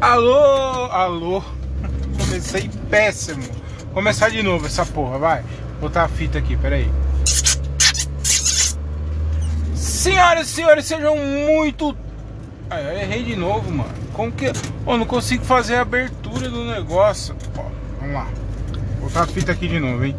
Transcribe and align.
Alô, 0.00 0.84
alô. 0.92 1.42
Comecei 2.18 2.70
péssimo. 2.90 3.42
Começar 3.94 4.28
de 4.28 4.42
novo 4.42 4.66
essa 4.66 4.84
porra, 4.84 5.18
vai. 5.18 5.44
Botar 5.80 6.04
a 6.04 6.08
fita 6.08 6.38
aqui, 6.38 6.54
peraí. 6.54 6.90
Senhoras 9.74 10.48
e 10.48 10.52
senhores, 10.52 10.84
sejam 10.84 11.16
muito. 11.16 11.96
Ah, 12.68 12.80
eu 12.80 12.98
errei 12.98 13.22
de 13.24 13.36
novo, 13.36 13.70
mano. 13.70 13.94
Como 14.12 14.30
que. 14.30 14.52
Oh, 14.84 14.98
não 14.98 15.06
consigo 15.06 15.44
fazer 15.44 15.76
a 15.76 15.80
abertura 15.80 16.50
do 16.50 16.64
negócio. 16.64 17.34
Ó, 17.56 17.62
vamos 17.98 18.14
lá. 18.14 18.28
Vou 19.00 19.08
botar 19.08 19.22
a 19.22 19.26
fita 19.26 19.52
aqui 19.52 19.66
de 19.66 19.80
novo, 19.80 20.04
hein. 20.04 20.16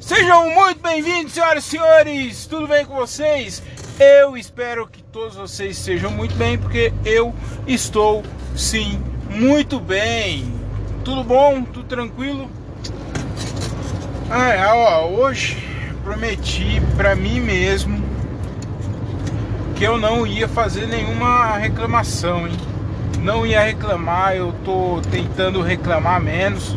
Sejam 0.00 0.50
muito 0.50 0.82
bem-vindos, 0.82 1.32
senhoras 1.32 1.64
e 1.64 1.68
senhores. 1.70 2.46
Tudo 2.46 2.68
bem 2.68 2.84
com 2.84 2.94
vocês? 2.94 3.62
Eu 3.98 4.36
espero 4.36 4.88
que 4.88 5.00
todos 5.04 5.36
vocês 5.36 5.78
estejam 5.78 6.10
muito 6.10 6.34
bem, 6.34 6.58
porque 6.58 6.92
eu 7.04 7.32
estou 7.64 8.24
sim 8.56 9.00
muito 9.30 9.78
bem. 9.78 10.52
Tudo 11.04 11.22
bom? 11.22 11.62
Tudo 11.62 11.86
tranquilo? 11.86 12.50
Ah, 14.28 14.74
ó, 14.74 15.06
hoje 15.06 15.56
prometi 16.02 16.82
para 16.96 17.14
mim 17.14 17.38
mesmo 17.38 18.02
que 19.76 19.84
eu 19.84 19.96
não 19.96 20.26
ia 20.26 20.48
fazer 20.48 20.88
nenhuma 20.88 21.56
reclamação, 21.56 22.48
hein? 22.48 22.56
Não 23.20 23.46
ia 23.46 23.60
reclamar, 23.60 24.34
eu 24.34 24.52
tô 24.64 25.00
tentando 25.08 25.62
reclamar 25.62 26.20
menos, 26.20 26.76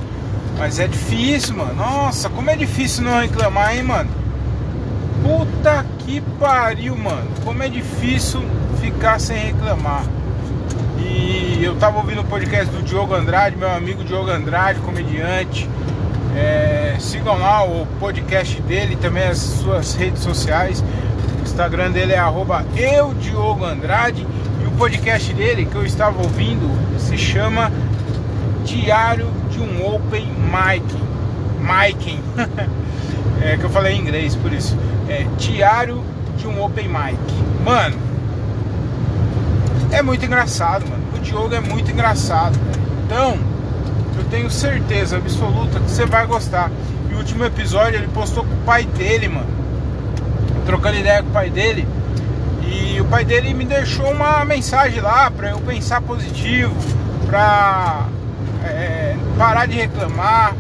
mas 0.58 0.80
é 0.80 0.88
difícil, 0.88 1.56
mano. 1.56 1.74
Nossa, 1.74 2.30
como 2.30 2.50
é 2.52 2.56
difícil 2.56 3.04
não 3.04 3.20
reclamar, 3.20 3.76
hein, 3.76 3.84
mano? 3.84 4.27
Puta 5.28 5.86
que 6.00 6.22
pariu, 6.40 6.96
mano. 6.96 7.28
Como 7.44 7.62
é 7.62 7.68
difícil 7.68 8.42
ficar 8.80 9.20
sem 9.20 9.38
reclamar. 9.38 10.06
E 10.98 11.60
eu 11.62 11.76
tava 11.76 11.98
ouvindo 11.98 12.22
o 12.22 12.24
podcast 12.24 12.74
do 12.74 12.82
Diogo 12.82 13.14
Andrade, 13.14 13.58
meu 13.58 13.70
amigo 13.70 14.06
Diogo 14.06 14.30
Andrade, 14.30 14.80
comediante. 14.80 15.70
É, 16.34 16.96
sigam 16.98 17.38
lá 17.38 17.62
o 17.66 17.86
podcast 18.00 18.62
dele, 18.62 18.96
também 18.96 19.28
as 19.28 19.40
suas 19.40 19.96
redes 19.96 20.24
sociais. 20.24 20.82
O 21.42 21.44
Instagram 21.44 21.92
dele 21.92 22.14
é 22.14 22.98
eudiogoandrade. 22.98 24.26
E 24.64 24.66
o 24.66 24.72
podcast 24.78 25.34
dele 25.34 25.66
que 25.66 25.76
eu 25.76 25.86
estava 25.86 26.22
ouvindo 26.22 26.70
se 26.98 27.18
chama 27.18 27.70
Diário 28.64 29.28
de 29.52 29.60
um 29.60 29.94
Open 29.94 30.26
Mic. 30.26 30.86
Miking. 31.60 32.22
é 33.44 33.58
que 33.58 33.64
eu 33.66 33.70
falei 33.70 33.94
em 33.94 34.00
inglês, 34.00 34.34
por 34.34 34.54
isso. 34.54 34.78
É 35.10 35.26
Diário 35.38 36.04
de 36.38 36.48
um 36.48 36.64
Open 36.64 36.88
Mic. 36.88 37.18
Mano, 37.64 37.98
é 39.92 40.02
muito 40.02 40.26
engraçado, 40.26 40.88
mano. 40.88 41.04
O 41.16 41.20
Diogo 41.20 41.54
é 41.54 41.60
muito 41.60 41.92
engraçado. 41.92 42.58
Então, 43.06 43.38
eu 44.18 44.24
tenho 44.26 44.50
certeza 44.50 45.18
absoluta 45.18 45.80
que 45.80 45.90
você 45.90 46.06
vai 46.06 46.26
gostar. 46.26 46.70
E 47.10 47.14
o 47.14 47.18
último 47.18 47.46
episódio 47.46 48.00
ele 48.00 48.08
postou 48.08 48.44
com 48.44 48.54
o 48.54 48.64
pai 48.66 48.84
dele, 48.84 49.28
mano. 49.30 49.48
Trocando 50.66 50.98
ideia 50.98 51.24
com 51.24 51.30
o 51.30 51.34
pai 51.34 51.50
dele. 51.50 51.88
E 52.64 53.00
o 53.00 53.06
pai 53.06 53.24
dele 53.24 53.54
me 53.54 53.64
deixou 53.64 54.12
uma 54.12 54.44
mensagem 54.44 55.00
lá 55.00 55.32
pra 55.32 55.52
eu 55.52 55.60
pensar 55.60 56.02
positivo, 56.02 56.76
pra 57.28 58.08
é, 58.66 59.16
parar 59.38 59.66
de 59.68 59.76
reclamar, 59.76 60.54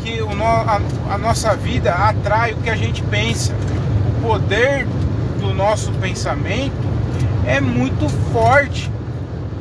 porque 0.00 0.22
o 0.22 0.34
no, 0.34 0.44
a, 0.44 0.80
a 1.10 1.18
nossa 1.18 1.54
vida 1.54 1.92
atrai 1.92 2.54
o 2.54 2.56
que 2.56 2.70
a 2.70 2.76
gente 2.76 3.02
pensa. 3.02 3.52
O 4.16 4.28
poder 4.28 4.86
do 5.38 5.52
nosso 5.52 5.92
pensamento 5.92 6.72
é 7.46 7.60
muito 7.60 8.08
forte, 8.32 8.90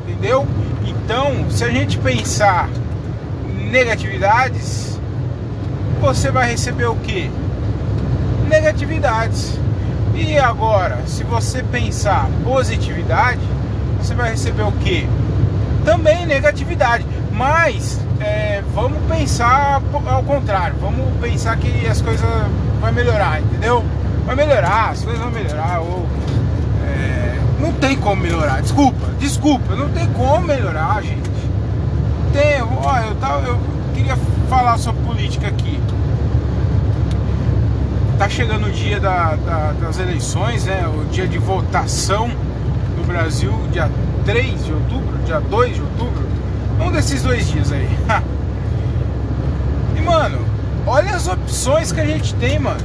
entendeu? 0.07 0.47
Então, 0.85 1.51
se 1.51 1.65
a 1.65 1.69
gente 1.69 1.97
pensar 1.97 2.69
negatividades, 3.69 4.97
você 5.99 6.31
vai 6.31 6.49
receber 6.49 6.85
o 6.85 6.95
que? 6.95 7.29
Negatividades. 8.47 9.59
E 10.15 10.37
agora, 10.37 10.99
se 11.05 11.23
você 11.25 11.61
pensar 11.63 12.29
positividade, 12.45 13.41
você 14.01 14.15
vai 14.15 14.31
receber 14.31 14.63
o 14.63 14.71
que? 14.71 15.05
Também 15.83 16.25
negatividade. 16.25 17.05
Mas 17.31 17.99
é, 18.19 18.61
vamos 18.73 18.99
pensar 19.07 19.81
ao 20.07 20.23
contrário. 20.23 20.75
Vamos 20.81 21.05
pensar 21.21 21.57
que 21.57 21.87
as 21.87 22.01
coisas 22.01 22.27
vão 22.81 22.91
melhorar, 22.91 23.41
entendeu? 23.41 23.83
Vai 24.25 24.35
melhorar, 24.35 24.91
as 24.91 25.03
coisas 25.03 25.21
vão 25.21 25.31
melhorar. 25.31 25.79
Ou, 25.79 26.05
é, 26.85 27.39
não 27.59 27.73
tem 27.73 27.97
como 27.97 28.21
melhorar. 28.21 28.61
Desculpa, 28.61 29.07
desculpa, 29.19 29.75
não 29.75 29.89
tem 29.89 30.07
como 30.13 30.41
melhorar, 30.45 31.01
gente. 31.01 31.29
Tem, 32.33 32.61
ó, 32.61 32.97
eu, 32.99 33.15
tava, 33.15 33.47
eu 33.47 33.59
queria 33.95 34.17
falar 34.49 34.77
sobre 34.77 35.01
política 35.03 35.47
aqui. 35.47 35.79
Tá 38.17 38.27
chegando 38.27 38.67
o 38.67 38.71
dia 38.71 38.99
da, 38.99 39.35
da, 39.35 39.73
das 39.79 39.97
eleições, 39.97 40.65
né? 40.65 40.85
O 40.87 41.05
dia 41.05 41.25
de 41.25 41.37
votação 41.37 42.29
no 42.97 43.03
Brasil, 43.05 43.53
dia 43.71 43.89
3 44.25 44.65
de 44.65 44.73
outubro, 44.73 45.17
dia 45.25 45.39
2 45.39 45.75
de 45.75 45.81
outubro. 45.81 46.28
Um 46.79 46.91
desses 46.91 47.21
dois 47.21 47.47
dias 47.49 47.71
aí. 47.71 47.89
e 49.97 50.01
mano, 50.01 50.39
olha 50.87 51.15
as 51.15 51.27
opções 51.27 51.91
que 51.91 51.99
a 51.99 52.05
gente 52.05 52.33
tem, 52.35 52.57
mano. 52.57 52.79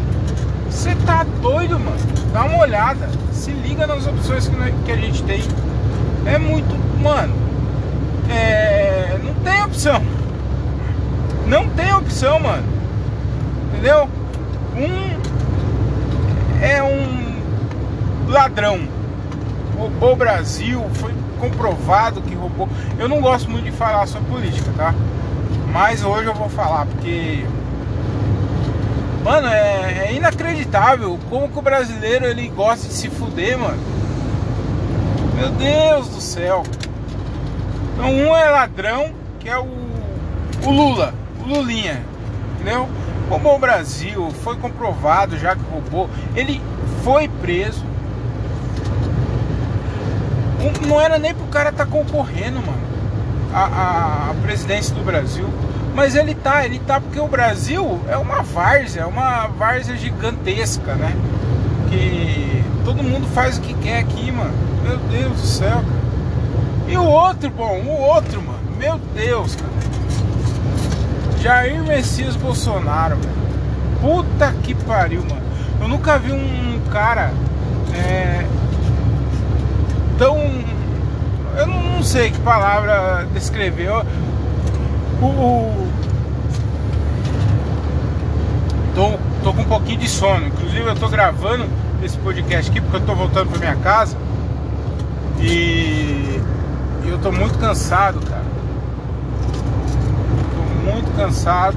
Você 0.69 0.95
tá 1.07 1.25
doido, 1.41 1.79
mano? 1.79 1.97
Dá 2.33 2.45
uma 2.45 2.59
olhada. 2.59 3.09
Se 3.33 3.53
liga 3.53 3.87
nas 3.87 4.07
opções 4.07 4.51
que 4.85 4.93
a 4.93 4.97
gente 4.97 5.23
tem. 5.23 5.43
É 6.27 6.37
muito. 6.37 6.75
Mano. 7.01 7.33
É. 8.29 9.17
Não 9.23 9.35
tem 9.35 9.63
opção. 9.63 10.03
Não 11.47 11.69
tem 11.69 11.95
opção, 11.95 12.41
mano. 12.41 12.65
Entendeu? 13.69 14.09
Um. 14.77 15.15
É 16.61 16.83
um 16.83 18.31
ladrão. 18.31 18.81
Roubou 19.79 20.15
o 20.15 20.17
Brasil. 20.17 20.85
Foi 20.95 21.13
comprovado 21.51 22.21
que 22.23 22.35
roubou. 22.35 22.69
Eu 22.99 23.09
não 23.09 23.21
gosto 23.21 23.51
muito 23.51 23.65
de 23.65 23.73
falar 23.73 24.07
sobre 24.07 24.31
política, 24.31 24.71
tá? 24.77 24.95
Mas 25.73 26.05
hoje 26.05 26.27
eu 26.27 26.35
vou 26.35 26.49
falar 26.49 26.87
porque 26.87 27.45
Mano, 29.25 29.49
é, 29.49 30.09
é, 30.09 30.13
inacreditável 30.13 31.19
como 31.31 31.49
que 31.49 31.59
o 31.59 31.63
brasileiro 31.63 32.27
ele 32.27 32.47
gosta 32.49 32.87
de 32.87 32.93
se 32.93 33.09
fuder, 33.09 33.59
mano. 33.59 33.79
Meu 35.35 35.49
Deus 35.49 36.11
do 36.11 36.21
céu. 36.21 36.63
Então 37.95 38.11
um 38.11 38.37
é 38.37 38.51
ladrão, 38.51 39.15
que 39.41 39.49
é 39.49 39.59
o, 39.59 39.67
o 40.67 40.71
Lula, 40.71 41.15
o 41.43 41.49
Lulinha, 41.49 42.03
entendeu? 42.55 42.87
Roubou 43.31 43.57
o 43.57 43.59
Brasil, 43.59 44.31
foi 44.43 44.57
comprovado 44.57 45.39
já 45.39 45.57
que 45.57 45.63
roubou. 45.73 46.11
Ele 46.37 46.61
foi 47.03 47.27
preso. 47.27 47.83
Não 50.87 51.01
era 51.01 51.19
nem 51.19 51.35
pro 51.35 51.47
cara 51.47 51.73
tá 51.73 51.87
concorrendo, 51.87 52.61
mano. 52.61 52.95
A, 53.53 53.65
a, 53.65 54.31
a 54.31 54.35
presidência 54.43 54.95
do 54.95 55.05
Brasil. 55.05 55.49
Mas 55.95 56.17
ele 56.17 56.35
tá, 56.35 56.65
ele 56.65 56.81
tá 56.81 57.01
porque 57.01 57.21
o 57.21 57.29
Brasil 57.29 58.01
é 58.09 58.17
uma 58.17 58.43
várzea, 58.43 59.03
é 59.03 59.07
uma 59.07 59.47
várzea 59.47 59.97
gigantesca, 59.97 60.95
né? 60.95 61.15
Que 61.89 62.65
todo 62.85 63.03
mundo 63.03 63.29
faz 63.29 63.59
o 63.59 63.61
que 63.61 63.75
quer 63.75 64.01
aqui, 64.01 64.33
mano. 64.33 64.53
Meu 64.83 64.97
Deus 64.99 65.41
do 65.41 65.47
céu, 65.47 65.71
cara. 65.71 66.05
E 66.89 66.97
o 66.97 67.05
outro, 67.05 67.49
bom, 67.51 67.81
o 67.81 68.01
outro, 68.01 68.43
mano. 68.43 68.59
Meu 68.77 68.99
Deus, 69.15 69.55
cara. 69.55 69.73
Jair 71.41 71.83
Messias 71.83 72.35
Bolsonaro, 72.35 73.17
mano. 73.17 73.45
Puta 74.01 74.53
que 74.63 74.75
pariu, 74.75 75.23
mano. 75.23 75.43
Eu 75.81 75.89
nunca 75.89 76.19
vi 76.19 76.33
um 76.33 76.81
cara 76.91 77.33
é, 77.95 78.45
tão. 80.19 80.39
Eu 81.57 81.67
não 81.67 82.03
sei 82.03 82.31
que 82.31 82.39
palavra 82.41 83.27
descrever. 83.33 83.91
O, 85.21 85.27
o, 85.27 85.89
tô, 88.95 89.13
tô 89.43 89.55
com 89.55 89.63
um 89.63 89.67
pouquinho 89.67 89.99
de 89.99 90.09
sono. 90.09 90.47
Inclusive 90.47 90.87
eu 90.87 90.95
tô 90.97 91.09
gravando 91.09 91.67
esse 92.03 92.17
podcast 92.19 92.71
aqui 92.71 92.81
porque 92.81 92.97
eu 92.97 93.07
tô 93.07 93.15
voltando 93.15 93.51
pra 93.51 93.59
minha 93.59 93.77
casa. 93.77 94.17
E 95.41 96.41
eu 97.07 97.19
tô 97.19 97.31
muito 97.31 97.59
cansado, 97.59 98.21
cara. 98.27 98.45
Tô 100.55 100.91
muito 100.91 101.17
cansado. 101.17 101.77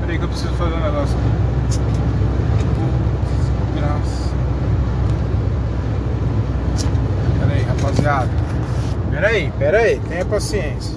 Peraí 0.00 0.18
que 0.18 0.24
eu 0.24 0.28
preciso 0.28 0.52
fazer 0.54 0.74
um 0.74 0.80
negócio 0.80 1.16
aqui. 1.16 1.42
Graça. 3.76 4.22
Rapaziada. 8.02 8.28
Peraí, 9.10 9.52
peraí, 9.58 10.00
tenha 10.08 10.24
paciência. 10.24 10.96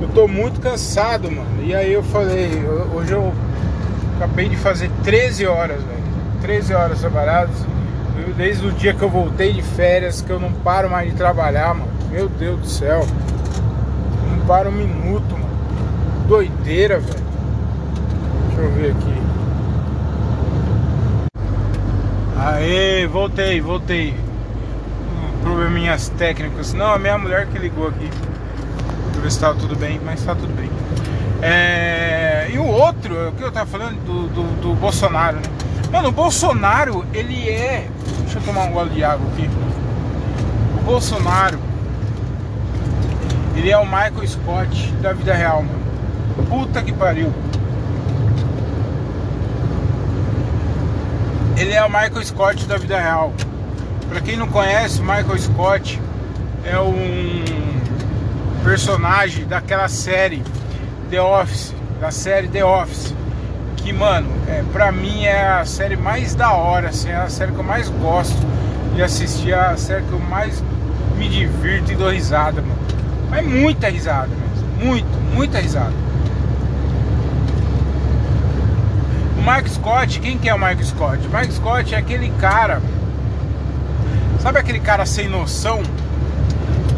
Eu 0.00 0.08
tô 0.08 0.28
muito 0.28 0.60
cansado, 0.60 1.30
mano. 1.30 1.62
E 1.62 1.74
aí 1.74 1.92
eu 1.92 2.02
falei, 2.02 2.50
hoje 2.94 3.12
eu 3.12 3.32
acabei 4.16 4.48
de 4.48 4.56
fazer 4.56 4.90
13 5.02 5.46
horas, 5.46 5.80
velho. 5.82 6.02
13 6.42 6.74
horas 6.74 7.00
trabalhadas. 7.00 7.54
Desde 8.36 8.66
o 8.66 8.72
dia 8.72 8.92
que 8.92 9.02
eu 9.02 9.08
voltei 9.08 9.52
de 9.52 9.62
férias, 9.62 10.20
que 10.20 10.30
eu 10.30 10.38
não 10.38 10.52
paro 10.52 10.90
mais 10.90 11.10
de 11.10 11.16
trabalhar, 11.16 11.74
mano. 11.74 11.90
Meu 12.10 12.28
Deus 12.28 12.60
do 12.60 12.66
céu. 12.66 13.06
Não 14.30 14.46
paro 14.46 14.68
um 14.68 14.72
minuto, 14.72 15.32
mano. 15.32 15.48
Doideira, 16.28 16.98
velho. 16.98 17.22
Deixa 18.48 18.62
eu 18.62 18.70
ver 18.72 18.90
aqui. 18.90 19.22
Aê, 22.38 23.06
voltei, 23.06 23.60
voltei. 23.60 24.14
Probleminhas 25.42 26.08
técnicos. 26.10 26.72
Não, 26.72 26.92
a 26.92 26.98
minha 26.98 27.18
mulher 27.18 27.46
que 27.46 27.58
ligou 27.58 27.88
aqui. 27.88 28.08
Pra 29.12 29.22
ver 29.22 29.30
se 29.30 29.40
tava 29.40 29.58
tudo 29.58 29.76
bem, 29.76 30.00
mas 30.04 30.24
tá 30.24 30.34
tudo 30.34 30.54
bem. 30.54 30.70
É... 31.42 32.48
E 32.52 32.58
o 32.58 32.66
outro, 32.66 33.28
o 33.28 33.32
que 33.32 33.42
eu 33.42 33.50
tava 33.50 33.66
falando 33.66 33.96
do, 34.04 34.28
do, 34.28 34.60
do 34.60 34.74
Bolsonaro, 34.74 35.36
né? 35.36 35.42
Mano, 35.90 36.08
o 36.08 36.12
Bolsonaro, 36.12 37.04
ele 37.12 37.50
é. 37.50 37.88
Deixa 38.20 38.38
eu 38.38 38.42
tomar 38.42 38.62
um 38.62 38.72
gole 38.72 38.90
de 38.90 39.04
água 39.04 39.26
aqui. 39.32 39.50
O 40.78 40.84
Bolsonaro, 40.84 41.58
ele 43.54 43.70
é 43.70 43.76
o 43.76 43.84
Michael 43.84 44.26
Scott 44.26 44.92
da 45.02 45.12
vida 45.12 45.34
real, 45.34 45.62
mano. 45.62 45.82
Puta 46.48 46.82
que 46.82 46.92
pariu. 46.92 47.32
Ele 51.56 51.72
é 51.72 51.84
o 51.84 51.88
Michael 51.88 52.24
Scott 52.24 52.66
da 52.66 52.78
vida 52.78 52.98
real. 52.98 53.32
Para 54.08 54.20
quem 54.20 54.36
não 54.36 54.48
conhece, 54.48 55.00
Michael 55.00 55.38
Scott 55.38 56.00
é 56.64 56.78
um 56.78 57.44
personagem 58.62 59.46
daquela 59.46 59.88
série 59.88 60.42
The 61.10 61.20
Office, 61.20 61.74
da 62.00 62.10
série 62.10 62.48
The 62.48 62.64
Office, 62.64 63.14
que 63.76 63.92
mano, 63.92 64.28
é, 64.48 64.62
pra 64.72 64.92
mim 64.92 65.24
é 65.24 65.48
a 65.48 65.64
série 65.64 65.96
mais 65.96 66.34
da 66.34 66.52
hora, 66.52 66.88
assim, 66.88 67.08
é 67.08 67.16
a 67.16 67.28
série 67.28 67.52
que 67.52 67.58
eu 67.58 67.64
mais 67.64 67.88
gosto 67.88 68.36
de 68.94 69.02
assistir, 69.02 69.50
é 69.50 69.58
a 69.58 69.76
série 69.76 70.04
que 70.04 70.12
eu 70.12 70.20
mais 70.20 70.62
me 71.16 71.28
divirto 71.28 71.92
e 71.92 71.96
dou 71.96 72.10
risada, 72.10 72.60
mano. 72.60 72.78
Mas 73.30 73.46
muita 73.46 73.88
risada 73.88 74.28
mesmo, 74.28 74.68
muito, 74.84 75.34
muita 75.34 75.58
risada. 75.58 75.92
O 79.38 79.50
Mike 79.50 79.70
Scott, 79.70 80.20
quem 80.20 80.38
que 80.38 80.48
é 80.48 80.54
o 80.54 80.58
Mike 80.58 80.84
Scott? 80.86 81.18
O 81.26 81.36
Mike 81.36 81.54
Scott 81.54 81.94
é 81.94 81.98
aquele 81.98 82.30
cara, 82.40 82.80
sabe 84.42 84.58
aquele 84.58 84.80
cara 84.80 85.06
sem 85.06 85.28
noção 85.28 85.82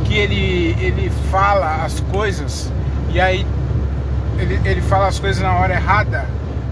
que 0.07 0.15
ele 0.17 0.77
ele 0.81 1.13
fala 1.31 1.85
as 1.85 2.01
coisas 2.01 2.73
e 3.13 3.21
aí 3.21 3.47
ele, 4.39 4.61
ele 4.65 4.81
fala 4.81 5.07
as 5.07 5.19
coisas 5.19 5.43
na 5.43 5.55
hora 5.55 5.75
errada, 5.75 6.27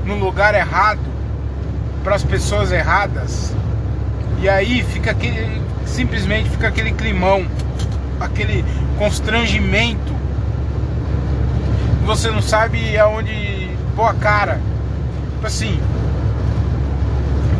no 0.05 0.17
lugar 0.17 0.55
errado, 0.55 1.01
para 2.03 2.17
as 2.17 2.25
pessoas 2.25 2.73
erradas. 2.73 3.55
E 4.41 4.49
aí 4.49 4.83
fica 4.83 5.13
aquele. 5.13 5.63
Simplesmente 5.87 6.49
fica 6.51 6.69
aquele 6.69 6.93
climão, 6.93 7.47
aquele 8.21 8.65
constrangimento. 8.99 10.13
Você 12.05 12.31
não 12.31 12.43
sabe 12.43 12.99
aonde 12.99 13.71
pôr 13.95 14.07
a 14.07 14.15
cara. 14.15 14.61
Tipo 15.35 15.47
assim, 15.47 15.81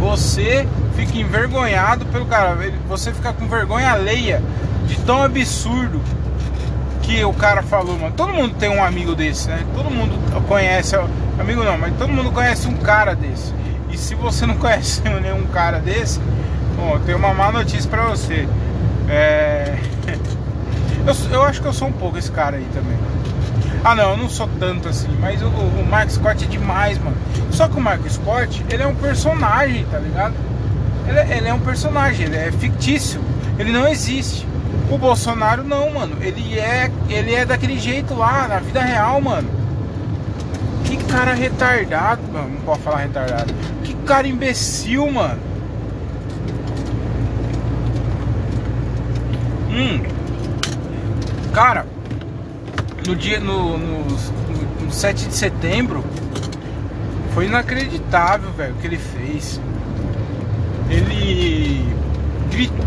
você 0.00 0.67
fica 0.94 1.19
envergonhado 1.19 2.05
pelo 2.06 2.27
cara. 2.27 2.56
Você 2.89 3.12
fica 3.12 3.33
com 3.33 3.47
vergonha 3.47 3.93
alheia 3.93 4.43
de 4.87 4.97
tão 5.00 5.23
absurdo 5.23 6.00
que 7.03 7.25
o 7.25 7.33
cara 7.33 7.62
falou, 7.62 7.99
mano. 7.99 8.15
Todo 8.17 8.33
mundo 8.33 8.55
tem 8.59 8.69
um 8.69 8.83
amigo 8.83 9.15
desse, 9.15 9.49
né? 9.49 9.65
Todo 9.75 9.91
mundo 9.91 10.19
conhece, 10.47 10.97
amigo 11.39 11.62
não, 11.65 11.77
mas 11.77 11.94
todo 11.97 12.12
mundo 12.12 12.31
conhece 12.31 12.69
um 12.69 12.77
cara 12.77 13.15
desse. 13.15 13.53
E 13.91 13.99
se 13.99 14.15
você 14.15 14.47
não 14.47 14.56
conhece 14.59 15.03
nenhum 15.03 15.47
cara 15.47 15.79
desse, 15.79 16.21
bom, 16.77 16.99
tem 17.05 17.15
uma 17.15 17.35
má 17.35 17.53
notícia 17.53 17.89
pra 17.91 18.05
você. 18.06 18.49
É... 19.09 19.77
Eu, 21.05 21.33
eu 21.33 21.43
acho 21.43 21.61
que 21.61 21.67
eu 21.67 21.73
sou 21.73 21.89
um 21.89 21.93
pouco 21.93 22.17
esse 22.17 22.31
cara 22.31 22.56
aí 22.59 22.67
também. 22.73 22.97
Ah 23.85 23.97
não, 23.97 24.11
eu 24.11 24.17
não 24.17 24.29
sou 24.29 24.49
tanto 24.61 24.89
assim, 24.89 25.09
mas 25.21 25.43
o, 25.43 25.49
o 25.49 25.85
Mark 25.85 26.09
Scott 26.09 26.44
é 26.44 26.47
demais, 26.47 26.97
mano. 26.99 27.17
Só 27.50 27.67
que 27.67 27.77
o 27.77 27.81
Mark 27.81 28.09
Scott, 28.09 28.65
ele 28.71 28.85
é 28.85 28.87
um 28.87 28.94
personagem, 28.94 29.85
tá 29.91 29.99
ligado? 29.99 30.35
Ele, 31.06 31.19
é, 31.19 31.37
ele 31.38 31.49
é 31.49 31.54
um 31.54 31.60
personagem, 31.60 32.26
ele 32.26 32.37
é 32.37 32.52
fictício, 32.52 33.20
ele 33.58 33.72
não 33.72 33.88
existe. 33.88 34.46
O 34.90 34.99
Bolsonaro 34.99 35.64
não, 35.64 35.90
mano. 35.90 36.16
Ele 36.20 36.58
é, 36.58 36.90
ele 37.08 37.34
é 37.34 37.44
daquele 37.44 37.78
jeito 37.78 38.14
lá, 38.14 38.46
na 38.46 38.58
vida 38.58 38.81
real, 38.82 39.20
mano. 39.20 39.49
Que 40.84 40.96
cara 41.04 41.32
retardado, 41.32 42.20
mano. 42.31 42.50
Não 42.50 42.60
pode 42.60 42.81
falar 42.81 42.99
retardado. 42.99 43.54
Que 43.82 43.94
cara 43.94 44.26
imbecil, 44.26 45.10
mano. 45.10 45.40
Hum. 49.70 50.02
Cara, 51.55 51.87
no 53.06 53.16
dia 53.16 53.40
no, 53.40 53.78
no, 53.78 54.05
no, 54.05 54.84
no 54.84 54.93
7 54.93 55.28
de 55.28 55.34
setembro 55.34 56.05
foi 57.32 57.46
inacreditável, 57.46 58.50
velho, 58.52 58.75
o 58.75 58.76
que 58.76 58.87
ele 58.87 58.98
fez. 58.98 59.58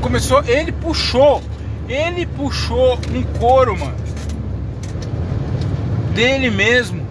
Começou, 0.01 0.43
ele 0.45 0.71
puxou 0.71 1.41
ele 1.87 2.25
puxou 2.25 2.99
um 3.13 3.23
coro, 3.39 3.77
mano, 3.77 3.95
dele 6.13 6.49
mesmo, 6.49 7.05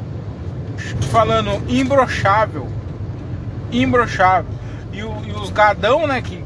falando 1.11 1.63
imbrochável, 1.69 2.69
imbrochável. 3.71 4.53
E, 4.93 4.99
e 4.99 5.33
os 5.33 5.51
gadão, 5.51 6.07
né, 6.07 6.21
que, 6.23 6.37
que, 6.37 6.45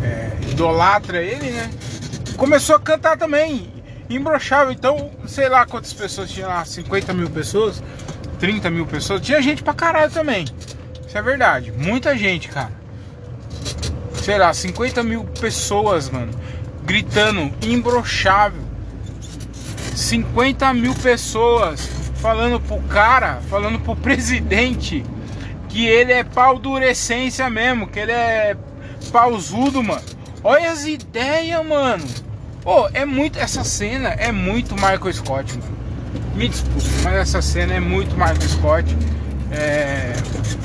que 0.00 0.06
é, 0.06 0.50
idolatra 0.50 1.22
ele, 1.22 1.50
né, 1.50 1.70
começou 2.36 2.76
a 2.76 2.80
cantar 2.80 3.16
também, 3.16 3.72
imbrochável. 4.08 4.72
Então, 4.72 5.10
sei 5.26 5.48
lá 5.48 5.64
quantas 5.64 5.92
pessoas 5.92 6.30
tinha 6.30 6.46
lá, 6.46 6.64
50 6.64 7.14
mil 7.14 7.30
pessoas, 7.30 7.82
30 8.38 8.70
mil 8.70 8.86
pessoas, 8.86 9.20
tinha 9.22 9.40
gente 9.40 9.62
pra 9.62 9.72
caralho 9.72 10.10
também. 10.10 10.44
Isso 11.16 11.18
é 11.18 11.22
verdade, 11.22 11.72
muita 11.72 12.16
gente, 12.16 12.48
cara 12.48 12.86
sei 14.26 14.38
lá, 14.38 14.52
50 14.52 15.04
mil 15.04 15.22
pessoas, 15.22 16.10
mano, 16.10 16.32
gritando 16.84 17.52
imbrochável. 17.62 18.60
50 19.94 20.74
mil 20.74 20.92
pessoas 20.96 21.88
falando 22.16 22.58
pro 22.58 22.80
cara, 22.88 23.40
falando 23.48 23.78
pro 23.78 23.94
presidente 23.96 25.04
que 25.68 25.86
ele 25.86 26.12
é 26.12 26.24
pau 26.24 26.58
durecência 26.58 27.48
mesmo, 27.48 27.86
que 27.86 28.00
ele 28.00 28.10
é 28.10 28.56
pausudo, 29.12 29.80
mano. 29.80 30.02
Olha 30.42 30.72
as 30.72 30.84
ideias, 30.84 31.64
mano. 31.64 32.04
Pô, 32.62 32.88
é 32.92 33.04
muito. 33.04 33.38
Essa 33.38 33.62
cena 33.62 34.08
é 34.08 34.32
muito 34.32 34.74
Michael 34.74 35.12
Scott, 35.12 35.56
mano. 35.56 35.76
Me 36.34 36.48
desculpe, 36.48 36.88
mas 37.04 37.14
essa 37.14 37.40
cena 37.40 37.74
é 37.74 37.80
muito 37.80 38.10
Michael 38.16 38.42
Scott. 38.42 38.96
É. 39.50 40.12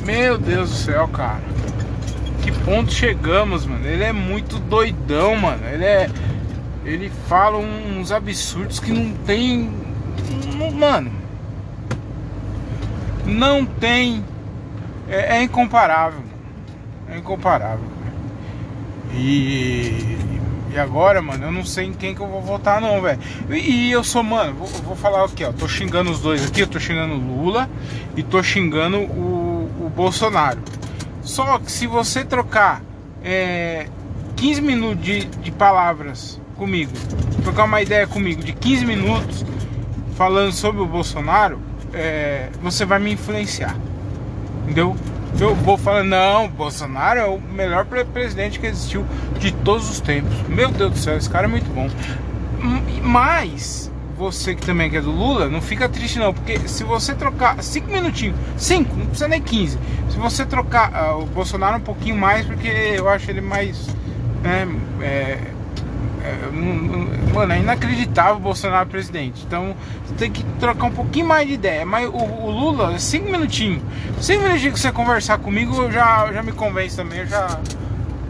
Meu 0.06 0.38
Deus 0.38 0.70
do 0.70 0.76
céu, 0.76 1.08
cara 1.08 1.52
que 2.42 2.52
ponto 2.52 2.92
chegamos, 2.92 3.66
mano. 3.66 3.88
Ele 3.88 4.04
é 4.04 4.12
muito 4.12 4.58
doidão, 4.60 5.36
mano. 5.36 5.66
Ele 5.68 5.86
é. 5.86 6.10
Ele 6.84 7.10
fala 7.28 7.58
uns 7.58 8.12
absurdos 8.12 8.80
que 8.80 8.92
não 8.92 9.14
tem. 9.26 9.70
Mano. 10.76 11.12
Não 13.26 13.66
tem. 13.66 14.26
É, 15.08 15.38
é 15.38 15.44
incomparável. 15.44 16.22
É 17.08 17.18
incomparável. 17.18 17.86
E. 19.14 20.18
E 20.74 20.80
agora, 20.80 21.22
mano, 21.22 21.46
eu 21.46 21.52
não 21.52 21.66
sei 21.66 21.88
em 21.88 21.94
quem 21.94 22.16
que 22.16 22.22
eu 22.22 22.28
vou 22.28 22.42
votar, 22.42 22.80
não, 22.80 23.02
velho. 23.02 23.20
E, 23.50 23.92
eu 23.92 24.04
sou, 24.04 24.24
mano, 24.24 24.54
vou, 24.54 24.68
vou 24.68 24.96
falar 24.96 25.26
aqui, 25.26 25.44
ó. 25.44 25.52
Tô 25.52 25.68
xingando 25.68 26.10
os 26.10 26.20
dois 26.20 26.46
aqui. 26.46 26.62
Eu 26.62 26.68
tô 26.68 26.80
xingando 26.80 27.14
o 27.14 27.18
Lula 27.18 27.70
e 28.16 28.24
tô 28.24 28.42
xingando 28.42 28.98
o, 29.00 29.70
o 29.86 29.92
Bolsonaro. 29.94 30.60
Só 31.22 31.60
que 31.60 31.72
se 31.72 31.88
você 31.88 32.24
trocar 32.24 32.82
é, 33.24 33.88
15 34.38 34.62
minutos 34.62 35.04
de, 35.04 35.26
de 35.26 35.52
palavras 35.52 36.40
comigo, 36.56 36.92
trocar 37.44 37.66
uma 37.66 37.82
ideia 37.82 38.08
comigo 38.08 38.42
de 38.42 38.54
15 38.54 38.86
minutos 38.86 39.46
falando 40.16 40.54
sobre 40.54 40.82
o 40.82 40.86
Bolsonaro, 40.86 41.60
é, 41.94 42.50
você 42.62 42.86
vai 42.86 43.00
me 43.00 43.12
influenciar. 43.12 43.76
Entendeu? 44.64 44.96
Eu 45.40 45.56
vou 45.56 45.78
falar, 45.78 46.04
não, 46.04 46.48
Bolsonaro 46.48 47.20
é 47.20 47.26
o 47.26 47.40
melhor 47.40 47.86
presidente 47.86 48.60
que 48.60 48.68
existiu 48.68 49.06
de 49.40 49.52
todos 49.52 49.90
os 49.90 50.00
tempos. 50.00 50.34
Meu 50.48 50.70
Deus 50.70 50.92
do 50.92 50.98
céu, 50.98 51.18
esse 51.18 51.30
cara 51.30 51.46
é 51.46 51.50
muito 51.50 51.70
bom. 51.74 51.90
Mas 53.02 53.92
você 54.18 54.54
que 54.54 54.64
também 54.64 54.96
é 54.96 55.02
do 55.02 55.10
Lula, 55.10 55.50
não 55.50 55.62
fica 55.62 55.90
triste 55.90 56.20
não, 56.20 56.32
porque 56.32 56.60
se 56.68 56.84
você 56.84 57.16
trocar 57.16 57.62
5 57.64 57.90
minutinhos, 57.90 58.36
5, 58.56 58.96
não 58.96 59.06
precisa 59.08 59.28
nem 59.28 59.42
15. 59.42 59.80
Se 60.10 60.18
você 60.18 60.46
trocar 60.46 60.92
uh, 60.92 61.24
o 61.24 61.26
Bolsonaro 61.26 61.78
um 61.78 61.82
pouquinho 61.82 62.16
mais, 62.16 62.46
porque 62.46 62.68
eu 62.68 63.10
acho 63.10 63.32
ele 63.32 63.42
mais 63.42 63.88
né, 64.44 64.68
é, 65.02 65.40
mano, 67.34 67.54
é 67.54 67.60
inacreditável 67.60 68.36
o 68.36 68.40
Bolsonaro 68.40 68.88
presidente. 68.88 69.44
Então 69.46 69.76
tem 70.18 70.32
que 70.32 70.44
trocar 70.60 70.86
um 70.86 70.92
pouquinho 70.92 71.28
mais 71.28 71.48
de 71.48 71.54
ideia. 71.54 71.86
Mas 71.86 72.08
o, 72.08 72.18
o 72.18 72.52
Lula, 72.52 72.98
cinco 73.00 73.30
minutinhos. 73.32 73.82
Cinco 74.20 74.44
minutinhos 74.44 74.74
que 74.76 74.80
você 74.80 74.92
conversar 74.92 75.38
comigo, 75.40 75.76
eu 75.76 75.92
já, 75.92 76.32
já 76.32 76.44
me 76.44 76.52
convence 76.52 76.96
também. 76.96 77.20
Eu 77.20 77.28
já. 77.28 77.60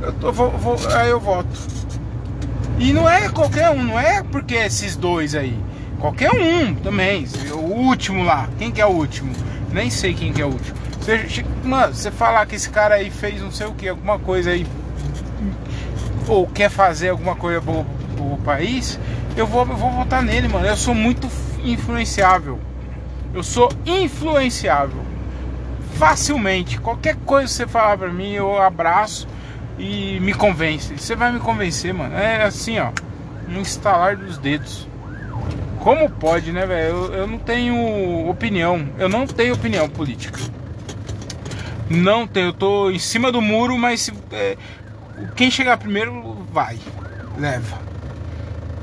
Eu 0.01 0.13
tô, 0.13 0.31
vou, 0.31 0.51
vou, 0.51 0.77
aí 0.95 1.09
eu 1.09 1.19
voto. 1.19 1.49
E 2.79 2.91
não 2.93 3.07
é 3.07 3.29
qualquer 3.29 3.69
um, 3.69 3.83
não 3.83 3.99
é 3.99 4.23
porque 4.23 4.55
esses 4.55 4.95
dois 4.95 5.35
aí. 5.35 5.57
Qualquer 5.99 6.31
um 6.31 6.73
também. 6.73 7.27
O 7.51 7.57
último 7.57 8.23
lá. 8.23 8.49
Quem 8.57 8.71
que 8.71 8.81
é 8.81 8.85
o 8.85 8.89
último? 8.89 9.31
Nem 9.71 9.89
sei 9.89 10.13
quem 10.13 10.33
que 10.33 10.41
é 10.41 10.45
o 10.45 10.49
último. 10.49 10.75
Você, 10.99 11.45
mano, 11.63 11.93
você 11.93 12.11
falar 12.11 12.45
que 12.45 12.55
esse 12.55 12.69
cara 12.69 12.95
aí 12.95 13.09
fez 13.09 13.41
não 13.41 13.51
sei 13.51 13.67
o 13.67 13.73
que, 13.73 13.87
alguma 13.87 14.19
coisa 14.19 14.51
aí 14.51 14.65
ou 16.27 16.47
quer 16.47 16.69
fazer 16.69 17.09
alguma 17.09 17.35
coisa 17.35 17.61
pro, 17.61 17.85
pro 18.15 18.37
país, 18.43 18.99
eu 19.35 19.47
vou, 19.47 19.61
eu 19.61 19.75
vou 19.75 19.91
votar 19.91 20.21
nele, 20.21 20.47
mano. 20.47 20.65
Eu 20.65 20.75
sou 20.75 20.93
muito 20.93 21.27
influenciável. 21.63 22.59
Eu 23.33 23.43
sou 23.43 23.69
influenciável. 23.85 25.01
Facilmente. 25.95 26.79
Qualquer 26.79 27.15
coisa 27.17 27.47
que 27.47 27.53
você 27.53 27.67
falar 27.67 27.97
pra 27.97 28.09
mim, 28.09 28.31
eu 28.31 28.61
abraço 28.61 29.27
e 29.77 30.19
me 30.19 30.33
convence. 30.33 30.97
Você 30.97 31.15
vai 31.15 31.31
me 31.31 31.39
convencer, 31.39 31.93
mano. 31.93 32.15
É 32.15 32.43
assim, 32.43 32.79
ó. 32.79 32.91
Um 33.49 33.59
instalar 33.59 34.17
dos 34.17 34.37
dedos. 34.37 34.87
Como 35.79 36.09
pode, 36.09 36.51
né, 36.51 36.65
velho? 36.65 36.89
Eu, 36.89 37.13
eu 37.13 37.27
não 37.27 37.39
tenho 37.39 38.29
opinião. 38.29 38.87
Eu 38.99 39.09
não 39.09 39.25
tenho 39.25 39.53
opinião 39.53 39.89
política. 39.89 40.39
Não 41.89 42.27
tenho. 42.27 42.47
Eu 42.47 42.53
tô 42.53 42.91
em 42.91 42.99
cima 42.99 43.31
do 43.31 43.41
muro, 43.41 43.77
mas 43.77 44.11
é, 44.31 44.57
quem 45.35 45.51
chegar 45.51 45.77
primeiro 45.77 46.45
vai, 46.51 46.77
leva. 47.37 47.77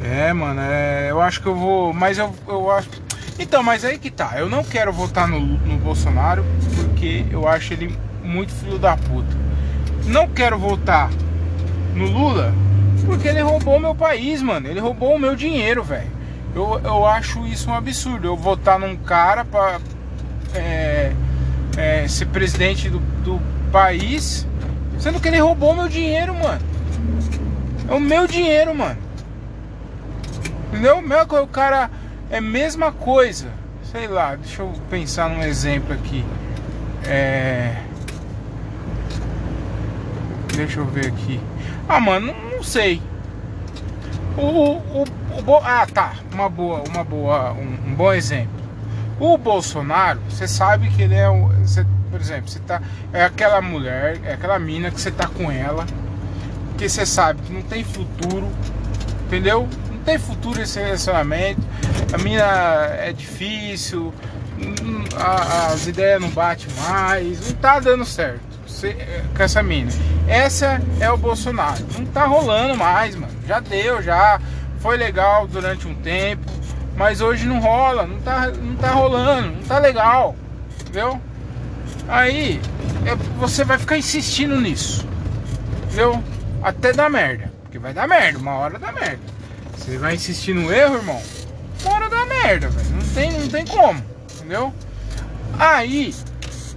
É, 0.01 0.33
mano, 0.33 0.61
é, 0.61 1.11
eu 1.11 1.21
acho 1.21 1.41
que 1.41 1.47
eu 1.47 1.55
vou. 1.55 1.93
Mas 1.93 2.19
eu, 2.19 2.35
eu 2.47 2.71
acho. 2.71 2.89
Então, 3.39 3.63
mas 3.63 3.85
aí 3.85 3.99
que 3.99 4.11
tá. 4.11 4.35
Eu 4.37 4.49
não 4.49 4.63
quero 4.63 4.93
votar 4.93 5.27
no, 5.27 5.41
no 5.41 5.77
Bolsonaro 5.79 6.45
porque 6.77 7.25
eu 7.31 7.49
acho 7.49 7.73
ele 7.73 7.97
muito 8.23 8.53
filho 8.53 8.79
da 8.79 8.97
puta. 8.97 9.37
Não 10.07 10.29
quero 10.29 10.59
votar 10.59 11.11
no 11.95 12.07
Lula 12.07 12.55
porque 13.05 13.29
ele 13.29 13.41
roubou 13.41 13.81
meu 13.81 13.95
país, 13.95 14.43
mano. 14.43 14.69
Ele 14.69 14.81
roubou 14.81 15.15
o 15.15 15.19
meu 15.19 15.35
dinheiro, 15.35 15.83
velho. 15.83 16.11
Eu, 16.55 16.81
eu 16.83 17.07
acho 17.07 17.47
isso 17.47 17.71
um 17.71 17.75
absurdo. 17.75 18.27
Eu 18.27 18.37
votar 18.37 18.79
num 18.79 18.97
cara 18.97 19.45
pra 19.45 19.81
é, 20.55 21.13
é, 21.77 22.09
ser 22.09 22.27
presidente 22.27 22.89
do, 22.89 22.99
do 22.99 23.41
país 23.71 24.48
Sendo 24.99 25.21
que 25.21 25.29
ele 25.29 25.39
roubou 25.39 25.75
meu 25.75 25.89
dinheiro, 25.89 26.35
mano. 26.35 26.61
É 27.89 27.95
o 27.95 28.01
meu 28.01 28.27
dinheiro, 28.27 28.75
mano. 28.75 28.99
Entendeu? 30.69 31.01
Meu, 31.01 31.23
o 31.43 31.47
cara 31.47 31.91
é 32.31 32.41
mesma 32.41 32.93
coisa. 32.93 33.49
Sei 33.83 34.07
lá, 34.07 34.35
deixa 34.35 34.63
eu 34.63 34.73
pensar 34.91 35.31
num 35.31 35.43
exemplo 35.43 35.95
aqui. 35.95 36.25
É. 37.07 37.75
Deixa 40.55 40.81
eu 40.81 40.85
ver 40.85 41.07
aqui. 41.07 41.41
Ah, 41.89 42.01
mano, 42.01 42.35
não 42.53 42.63
sei. 42.63 43.01
O, 44.37 44.43
o, 44.43 45.03
o, 45.03 45.57
ah, 45.65 45.87
tá. 45.87 46.15
Uma 46.33 46.49
boa, 46.49 46.83
uma 46.89 47.03
boa, 47.03 47.53
um, 47.53 47.91
um 47.91 47.95
bom 47.95 48.13
exemplo. 48.13 48.59
O 49.19 49.39
Bolsonaro, 49.39 50.21
você 50.29 50.47
sabe 50.47 50.91
que 50.91 51.03
ele 51.03 51.15
é. 51.15 51.29
Você 51.61 51.87
por 52.11 52.21
exemplo, 52.21 52.49
você 52.49 52.59
tá. 52.61 52.81
É 53.13 53.25
aquela 53.25 53.61
mulher, 53.61 54.19
é 54.25 54.35
aquela 54.35 54.59
mina 54.59 54.91
que 54.91 55.01
você 55.01 55.11
tá 55.11 55.27
com 55.27 55.51
ela, 55.51 55.87
que 56.77 56.89
você 56.89 57.05
sabe 57.05 57.43
que 57.43 57.53
não 57.53 57.63
tem 57.63 57.85
futuro, 57.85 58.49
entendeu? 59.27 59.69
Não 59.91 59.99
tem 60.01 60.19
futuro 60.19 60.61
esse 60.61 60.81
relacionamento. 60.81 61.61
A 62.13 62.19
mina 62.19 62.45
é 62.99 63.13
difícil, 63.13 64.13
as 65.17 65.87
ideias 65.87 66.21
não 66.21 66.31
batem 66.31 66.67
mais, 66.89 67.49
não 67.49 67.57
tá 67.57 67.81
dando 67.81 68.05
certo 68.05 68.49
você, 68.79 68.97
com 69.37 69.43
essa 69.43 69.63
mina. 69.63 69.91
Essa 70.27 70.81
é 71.01 71.11
o 71.11 71.17
Bolsonaro. 71.17 71.85
Não 71.99 72.07
tá 72.07 72.25
rolando 72.27 72.77
mais, 72.77 73.15
mano. 73.17 73.33
Já 73.47 73.61
deu, 73.61 74.03
já. 74.03 74.41
Foi 74.79 74.97
legal 74.97 75.49
durante 75.49 75.89
um 75.89 75.95
tempo, 75.95 76.49
mas 76.97 77.21
hoje 77.21 77.47
não 77.47 77.59
rola, 77.59 78.07
não 78.07 78.21
tá, 78.21 78.47
não 78.47 78.77
tá 78.77 78.91
rolando, 78.93 79.51
não 79.57 79.63
tá 79.63 79.79
legal, 79.81 80.37
entendeu? 80.81 81.21
Aí 82.09 82.61
é, 83.05 83.15
você 83.39 83.65
vai 83.65 83.79
ficar 83.79 83.99
insistindo 83.99 84.59
nisso. 84.61 85.07
Entendeu? 85.85 86.23
Até 86.63 86.93
dar 86.93 87.11
merda. 87.11 87.53
Porque 87.63 87.79
vai 87.79 87.93
dar 87.93 88.09
merda, 88.09 88.39
uma 88.39 88.55
hora 88.55 88.79
dá 88.79 88.91
merda. 88.91 89.21
Você 89.77 89.99
vai 89.99 90.15
insistir 90.15 90.55
no 90.55 90.73
erro, 90.73 90.97
irmão, 90.97 91.23
uma 91.83 91.95
hora 91.95 92.09
dá 92.09 92.27
merda, 92.27 92.69
velho. 92.69 92.91
Não 92.91 93.15
tem, 93.15 93.33
não 93.33 93.49
tem 93.49 93.67
como. 93.67 94.03
Entendeu? 94.35 94.75
Aí. 95.59 96.15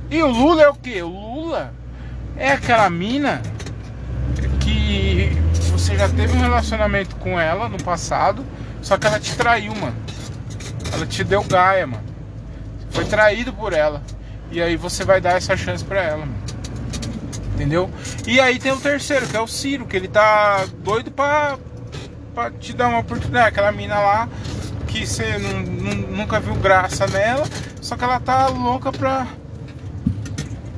E 0.10 0.22
o 0.22 0.28
Lula 0.28 0.64
é 0.64 0.70
o 0.70 0.74
que? 0.74 1.02
O 1.02 1.08
Lula 1.08 1.74
é 2.36 2.52
aquela 2.52 2.90
mina 2.90 3.42
que 4.60 5.32
você 5.72 5.96
já 5.98 6.10
teve 6.10 6.36
um 6.36 6.42
relacionamento 6.42 7.16
com 7.16 7.40
ela 7.40 7.70
no 7.70 7.82
passado, 7.82 8.46
só 8.82 8.98
que 8.98 9.08
ela 9.08 9.20
te 9.20 9.36
traiu, 9.36 9.74
mano. 9.76 9.96
Ela 10.94 11.06
te 11.06 11.24
deu 11.24 11.44
gaia, 11.44 11.88
mano. 11.88 12.04
Foi 12.90 13.06
traído 13.06 13.54
por 13.54 13.72
ela. 13.72 14.02
E 14.52 14.62
aí 14.62 14.76
você 14.76 15.06
vai 15.06 15.22
dar 15.22 15.38
essa 15.38 15.56
chance 15.56 15.84
para 15.84 16.02
ela. 16.02 16.28
Entendeu? 17.56 17.90
E 18.28 18.40
aí 18.40 18.60
tem 18.60 18.72
o 18.72 18.78
terceiro, 18.78 19.28
que 19.28 19.38
é 19.38 19.40
o 19.40 19.48
Ciro, 19.48 19.86
que 19.86 19.96
ele 19.96 20.08
tá 20.08 20.66
doido 20.80 21.12
pra, 21.12 21.58
pra 22.34 22.52
te 22.52 22.74
dar 22.74 22.88
uma 22.88 23.00
oportunidade. 23.00 23.50
Aquela 23.50 23.72
mina 23.72 24.00
lá 24.00 24.28
que 24.88 25.06
você 25.06 25.38
nunca 26.10 26.40
viu 26.40 26.54
graça 26.56 27.08
nela, 27.08 27.46
só 27.82 27.96
que 27.96 28.04
ela 28.04 28.20
tá 28.20 28.48
louca 28.48 28.92
pra, 28.92 29.26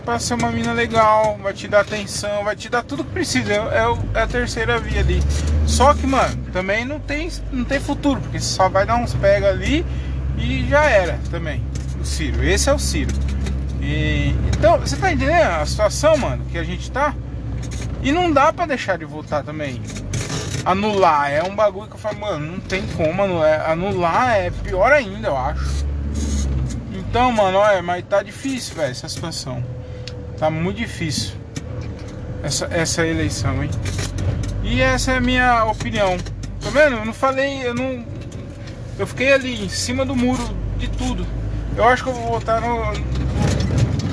pra 0.05 0.19
ser 0.19 0.35
uma 0.35 0.51
mina 0.51 0.71
legal, 0.71 1.39
vai 1.41 1.51
te 1.51 1.67
dar 1.67 1.79
atenção, 1.79 2.43
vai 2.43 2.55
te 2.55 2.69
dar 2.69 2.83
tudo 2.83 3.03
que 3.03 3.11
precisa. 3.11 3.53
É, 3.53 3.85
é 4.13 4.21
a 4.21 4.27
terceira 4.27 4.79
via 4.79 4.99
ali. 4.99 5.21
Só 5.65 5.93
que, 5.93 6.05
mano, 6.05 6.43
também 6.51 6.85
não 6.85 6.99
tem, 6.99 7.31
não 7.51 7.63
tem 7.63 7.79
futuro, 7.79 8.21
porque 8.21 8.39
só 8.39 8.69
vai 8.69 8.85
dar 8.85 8.97
uns 8.97 9.15
pega 9.15 9.49
ali 9.49 9.83
e 10.37 10.67
já 10.69 10.83
era 10.83 11.19
também. 11.31 11.63
O 11.99 12.05
Ciro, 12.05 12.43
esse 12.43 12.69
é 12.69 12.73
o 12.73 12.79
Ciro. 12.79 13.13
E, 13.83 14.33
então, 14.57 14.79
você 14.79 14.95
tá 14.95 15.11
entendendo 15.11 15.61
a 15.61 15.65
situação, 15.65 16.15
mano, 16.17 16.45
que 16.45 16.57
a 16.57 16.63
gente 16.63 16.89
tá? 16.89 17.13
E 18.01 18.13
não 18.13 18.31
dá 18.31 18.53
pra 18.53 18.65
deixar 18.65 18.97
de 18.97 19.03
voltar 19.03 19.43
também. 19.43 19.81
Anular 20.63 21.29
é 21.29 21.43
um 21.43 21.53
bagulho 21.53 21.87
que 21.87 21.95
eu 21.95 21.99
falo, 21.99 22.21
mano, 22.21 22.53
não 22.53 22.59
tem 22.61 22.87
como 22.95 23.21
anular. 23.21 23.69
Anular 23.69 24.37
é 24.37 24.49
pior 24.49 24.91
ainda, 24.93 25.27
eu 25.27 25.37
acho. 25.37 25.85
Então, 26.93 27.29
mano, 27.33 27.57
olha, 27.57 27.81
mas 27.81 28.05
tá 28.05 28.23
difícil, 28.23 28.75
velho, 28.75 28.91
essa 28.91 29.09
situação. 29.09 29.61
Tá 30.37 30.49
muito 30.49 30.77
difícil. 30.77 31.33
Essa, 32.41 32.65
essa 32.71 33.05
eleição, 33.05 33.61
hein? 33.61 33.69
E 34.63 34.81
essa 34.81 35.11
é 35.11 35.17
a 35.17 35.21
minha 35.21 35.65
opinião. 35.65 36.17
Tá 36.61 36.69
vendo? 36.69 36.95
Eu 36.95 37.05
não 37.05 37.13
falei, 37.13 37.67
eu 37.67 37.73
não. 37.73 38.05
Eu 38.97 39.05
fiquei 39.05 39.33
ali 39.33 39.65
em 39.65 39.69
cima 39.69 40.05
do 40.05 40.15
muro 40.15 40.55
de 40.77 40.87
tudo. 40.87 41.27
Eu 41.75 41.83
acho 41.85 42.03
que 42.03 42.09
eu 42.09 42.13
vou 42.13 42.27
votar 42.27 42.61
no, 42.61 42.93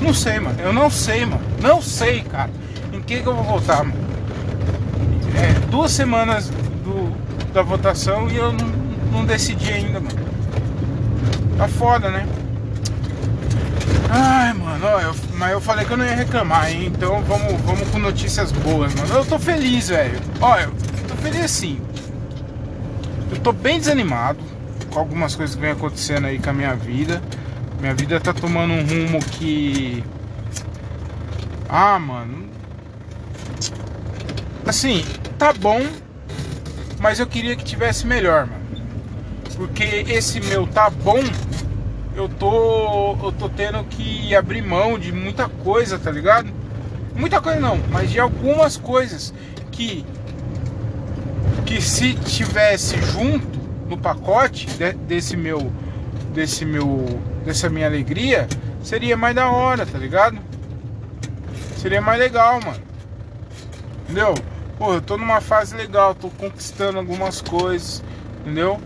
não 0.01 0.13
sei, 0.13 0.39
mano. 0.39 0.59
Eu 0.59 0.73
não 0.73 0.89
sei, 0.89 1.25
mano. 1.25 1.41
Não 1.61 1.81
sei, 1.81 2.21
cara. 2.21 2.49
Em 2.91 3.01
que, 3.01 3.21
que 3.21 3.27
eu 3.27 3.35
vou 3.35 3.43
votar, 3.43 3.83
mano? 3.83 3.99
É, 5.35 5.53
duas 5.69 5.91
semanas 5.91 6.49
do, 6.49 7.15
da 7.53 7.61
votação 7.61 8.29
e 8.29 8.35
eu 8.35 8.51
não, 8.51 8.67
não 9.11 9.25
decidi 9.25 9.71
ainda, 9.71 9.99
mano. 9.99 10.19
Tá 11.57 11.67
foda, 11.67 12.09
né? 12.09 12.27
Ai, 14.09 14.51
mano, 14.53 14.85
ó, 14.85 14.99
eu, 14.99 15.15
mas 15.37 15.51
eu 15.51 15.61
falei 15.61 15.85
que 15.85 15.91
eu 15.91 15.97
não 15.97 16.05
ia 16.05 16.15
reclamar, 16.15 16.69
hein? 16.69 16.91
Então 16.93 17.21
vamos, 17.23 17.53
vamos 17.61 17.87
com 17.89 17.97
notícias 17.97 18.51
boas, 18.51 18.93
mano. 18.93 19.13
Eu 19.13 19.25
tô 19.25 19.39
feliz, 19.39 19.87
velho. 19.87 20.19
Olha, 20.41 20.63
eu 20.63 21.07
tô 21.07 21.15
feliz 21.15 21.45
assim. 21.45 21.79
Eu 23.31 23.37
tô 23.37 23.53
bem 23.53 23.79
desanimado 23.79 24.39
com 24.91 24.99
algumas 24.99 25.33
coisas 25.33 25.55
que 25.55 25.61
vem 25.61 25.71
acontecendo 25.71 26.25
aí 26.27 26.39
com 26.39 26.49
a 26.49 26.53
minha 26.53 26.75
vida. 26.75 27.21
Minha 27.81 27.95
vida 27.95 28.19
tá 28.19 28.31
tomando 28.31 28.73
um 28.75 28.85
rumo 28.85 29.19
que. 29.25 30.03
Ah, 31.67 31.97
mano. 31.97 32.47
Assim, 34.67 35.03
tá 35.39 35.51
bom, 35.51 35.81
mas 36.99 37.19
eu 37.19 37.25
queria 37.25 37.55
que 37.55 37.63
tivesse 37.63 38.05
melhor, 38.05 38.45
mano. 38.45 38.61
Porque 39.55 39.83
esse 39.83 40.39
meu 40.39 40.67
tá 40.67 40.91
bom, 40.91 41.23
eu 42.15 42.29
tô. 42.29 43.17
Eu 43.23 43.31
tô 43.31 43.49
tendo 43.49 43.83
que 43.85 44.35
abrir 44.35 44.61
mão 44.61 44.99
de 44.99 45.11
muita 45.11 45.49
coisa, 45.49 45.97
tá 45.97 46.11
ligado? 46.11 46.53
Muita 47.15 47.41
coisa 47.41 47.59
não, 47.59 47.79
mas 47.89 48.11
de 48.11 48.19
algumas 48.19 48.77
coisas 48.77 49.33
que. 49.71 50.05
Que 51.65 51.81
se 51.81 52.13
tivesse 52.13 52.95
junto 53.01 53.59
no 53.89 53.97
pacote 53.97 54.67
de, 54.67 54.93
desse 54.93 55.35
meu. 55.35 55.73
Desse 56.33 56.65
meu 56.65 57.05
dessa 57.45 57.69
minha 57.69 57.87
alegria, 57.87 58.47
seria 58.81 59.17
mais 59.17 59.35
da 59.35 59.49
hora, 59.49 59.85
tá 59.85 59.97
ligado? 59.97 60.39
Seria 61.77 62.01
mais 62.01 62.19
legal, 62.19 62.61
mano. 62.61 62.81
Entendeu? 64.03 64.33
pô, 64.81 64.95
eu 64.95 65.01
tô 65.01 65.15
numa 65.15 65.39
fase 65.39 65.75
legal, 65.75 66.15
tô 66.15 66.27
conquistando 66.31 66.97
algumas 66.97 67.39
coisas, 67.39 68.03
entendeu? 68.39 68.81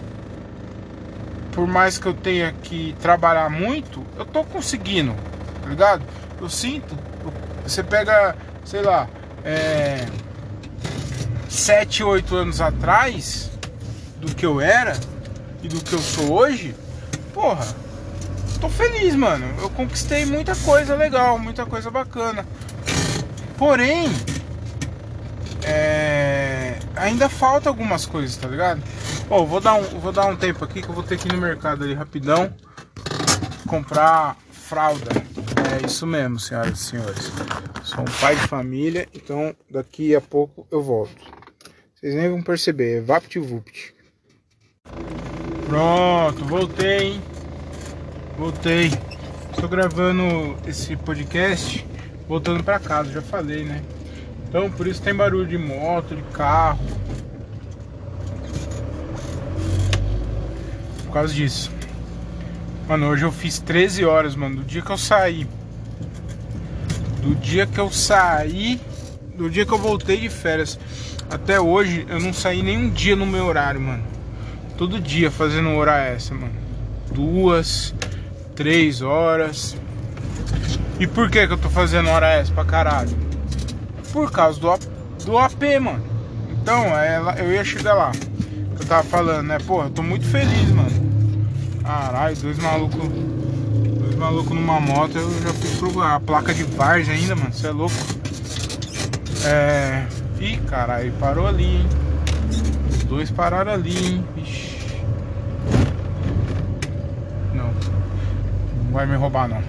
Por 1.54 1.66
mais 1.66 1.98
que 1.98 2.06
eu 2.06 2.14
tenha 2.14 2.52
que 2.52 2.94
trabalhar 3.00 3.50
muito, 3.50 4.06
eu 4.18 4.25
tô 4.25 4.44
conseguindo, 4.44 5.16
tá 5.64 5.70
ligado? 5.70 6.04
Eu 6.42 6.50
sinto, 6.50 6.98
você 7.64 7.82
pega, 7.82 8.36
sei 8.66 8.82
lá, 8.82 9.08
é, 9.46 10.06
7, 11.48 12.04
8 12.04 12.36
anos 12.36 12.60
atrás 12.60 13.50
do 14.20 14.36
que 14.36 14.46
eu 14.46 14.60
era 14.60 14.98
e 15.64 15.70
do 15.70 15.82
que 15.82 15.94
eu 15.94 16.00
sou 16.00 16.34
hoje, 16.34 16.75
porra, 17.36 17.68
tô 18.62 18.70
feliz, 18.70 19.13
mano. 19.13 19.46
Eu 19.60 19.70
conquistei 19.70 20.25
muita 20.25 20.56
coisa 20.56 20.96
legal, 20.96 21.38
muita 21.38 21.65
coisa 21.65 21.92
bacana. 21.92 22.48
Porém, 23.58 24.10
é, 25.62 26.80
ainda 26.96 27.27
falta 27.27 27.68
algumas 27.68 28.06
coisas, 28.06 28.38
tá 28.38 28.48
ligado? 28.48 28.82
Ó, 29.30 29.42
oh, 29.42 29.46
vou 29.46 29.60
dar 29.60 29.74
um, 29.74 29.84
vou 30.00 30.13
dar 30.13 30.27
um 30.27 30.36
tempo 30.36 30.63
aqui 30.63 30.82
que 30.82 30.88
eu 30.88 30.96
vou 30.96 31.04
ter 31.04 31.18
que 31.18 31.27
ir 31.27 31.34
no 31.34 31.42
mercado 31.42 31.84
ali 31.84 31.94
rapidão 31.94 32.54
comprar 33.68 34.38
fralda. 34.50 35.12
É 35.74 35.86
isso 35.86 36.08
mesmo, 36.08 36.39
senhoras 36.39 36.80
e 36.80 36.84
senhores. 36.84 37.32
Sou 37.84 38.01
um 38.01 38.20
pai 38.22 38.36
de 38.36 38.48
família, 38.48 39.10
então 39.13 39.54
daqui 39.70 40.15
a 40.15 40.22
pouco 40.22 40.65
eu 40.72 40.82
volto. 40.82 41.15
Vocês 41.96 42.15
nem 42.15 42.30
vão 42.30 42.42
perceber, 42.42 43.00
é 43.00 43.01
VaptVupt. 43.01 43.96
Pronto, 45.65 46.45
voltei, 46.45 47.13
hein? 47.13 47.22
Voltei. 48.38 48.91
Estou 49.51 49.67
gravando 49.67 50.55
esse 50.67 50.95
podcast 50.95 51.84
voltando 52.27 52.63
para 52.63 52.79
casa, 52.79 53.12
já 53.12 53.22
falei, 53.22 53.63
né? 53.63 53.81
Então 54.48 54.69
por 54.69 54.86
isso 54.86 55.01
tem 55.01 55.13
barulho 55.13 55.48
de 55.48 55.57
moto, 55.57 56.15
de 56.15 56.22
carro. 56.34 56.79
Por 61.05 61.13
causa 61.13 61.34
disso. 61.34 61.72
Mano, 62.88 63.07
hoje 63.07 63.24
eu 63.24 63.31
fiz 63.31 63.57
13 63.57 64.05
horas, 64.05 64.36
mano, 64.36 64.57
do 64.57 64.63
dia 64.63 64.84
que 64.84 64.91
eu 64.91 64.98
saí. 64.98 65.48
Do 67.24 67.34
dia 67.34 67.65
que 67.65 67.79
eu 67.79 67.91
saí, 67.91 68.79
do 69.36 69.50
dia 69.50 69.65
que 69.65 69.72
eu 69.72 69.79
voltei 69.79 70.17
de 70.17 70.29
férias 70.29 70.77
até 71.27 71.60
hoje, 71.60 72.05
eu 72.07 72.19
não 72.19 72.31
saí 72.31 72.62
nenhum 72.62 72.88
dia 72.91 73.15
no 73.15 73.25
meu 73.25 73.45
horário, 73.45 73.81
mano. 73.81 74.14
Todo 74.77 75.00
dia 75.00 75.32
fazendo 75.32 75.70
hora 75.70 75.98
essa, 75.98 76.34
mano. 76.34 76.53
Duas, 77.12 77.94
três 78.55 79.01
horas. 79.01 79.77
E 81.00 81.08
por 81.08 81.29
que 81.29 81.46
que 81.48 81.53
eu 81.53 81.58
tô 81.58 81.70
fazendo 81.70 82.10
hora 82.10 82.27
essa 82.27 82.53
pra 82.53 82.65
caralho? 82.65 83.25
por 84.15 84.32
causa 84.32 84.58
do, 84.62 84.79
do 85.25 85.38
AP, 85.38 85.62
mano. 85.82 86.01
Então, 86.50 86.86
é, 86.98 87.22
eu 87.38 87.51
ia 87.51 87.65
chegar 87.65 87.94
lá. 87.94 88.13
Eu 88.79 88.86
tava 88.86 89.03
falando, 89.03 89.48
né? 89.48 89.58
Porra, 89.60 89.88
eu 89.88 89.89
tô 89.89 90.01
muito 90.01 90.25
feliz, 90.25 90.70
mano. 90.70 90.89
Caralho, 91.84 92.34
dois 92.38 92.58
malucos. 92.58 92.98
Dois 92.98 94.15
malucos 94.15 94.55
numa 94.55 94.79
moto, 94.79 95.17
eu 95.17 95.29
já 95.41 95.53
fiz 95.53 95.77
pro, 95.77 96.01
a 96.01 96.17
placa 96.17 96.53
de 96.53 96.63
Vargas 96.63 97.10
ainda, 97.10 97.36
mano. 97.36 97.51
Você 97.51 97.67
é 97.67 97.72
louco. 97.72 97.94
É. 99.44 100.08
Ih, 100.39 100.58
caralho, 100.65 101.12
parou 101.20 101.46
ali, 101.46 101.65
hein? 101.65 101.89
Os 102.89 103.03
dois 103.03 103.29
pararam 103.29 103.74
ali, 103.74 103.98
hein? 103.98 104.25
Ixi. 104.38 105.03
Não. 107.53 107.65
Não 107.65 108.85
vai 108.96 109.06
me 109.06 109.16
roubar, 109.16 109.48
não. 109.48 109.62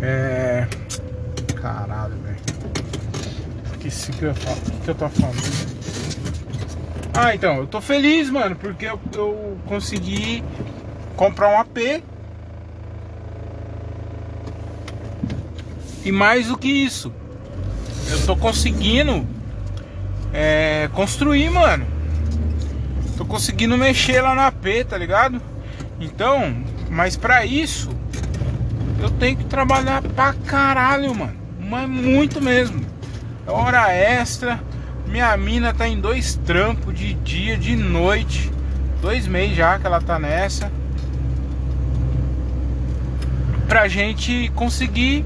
É. 0.00 0.68
Caralho, 1.60 2.14
velho 2.22 2.38
esqueci 3.88 4.12
que 4.12 4.24
eu, 4.24 4.34
que, 4.84 4.90
eu 4.90 4.94
tô 4.94 5.08
falando. 5.08 5.68
Ah, 7.14 7.34
então, 7.34 7.56
eu 7.56 7.66
tô 7.66 7.80
feliz, 7.80 8.30
mano, 8.30 8.54
porque 8.54 8.86
eu, 8.86 9.00
eu 9.14 9.58
consegui 9.66 10.44
comprar 11.16 11.48
um 11.48 11.58
AP. 11.58 12.02
E 16.04 16.12
mais 16.12 16.46
do 16.46 16.56
que 16.56 16.68
isso, 16.68 17.12
eu 18.10 18.24
tô 18.24 18.36
conseguindo 18.36 19.26
é, 20.32 20.88
construir, 20.92 21.50
mano. 21.50 21.86
Tô 23.16 23.24
conseguindo 23.24 23.76
mexer 23.76 24.20
lá 24.20 24.34
na 24.34 24.46
AP, 24.46 24.86
tá 24.88 24.96
ligado? 24.96 25.42
Então, 26.00 26.62
mas 26.90 27.16
pra 27.16 27.44
isso, 27.44 27.90
eu 29.00 29.10
tenho 29.10 29.36
que 29.36 29.44
trabalhar 29.44 30.02
pra 30.02 30.32
caralho, 30.32 31.14
mano. 31.14 31.36
Mas 31.60 31.88
muito 31.88 32.40
mesmo 32.40 32.88
hora 33.52 33.92
extra. 33.92 34.60
Minha 35.06 35.36
mina 35.36 35.72
tá 35.72 35.88
em 35.88 36.00
dois 36.00 36.36
trampos 36.36 36.94
de 36.94 37.14
dia, 37.14 37.56
de 37.56 37.74
noite. 37.76 38.52
Dois 39.00 39.26
meses 39.26 39.56
já 39.56 39.78
que 39.78 39.86
ela 39.86 40.00
tá 40.00 40.18
nessa. 40.18 40.70
Pra 43.66 43.88
gente 43.88 44.50
conseguir 44.54 45.24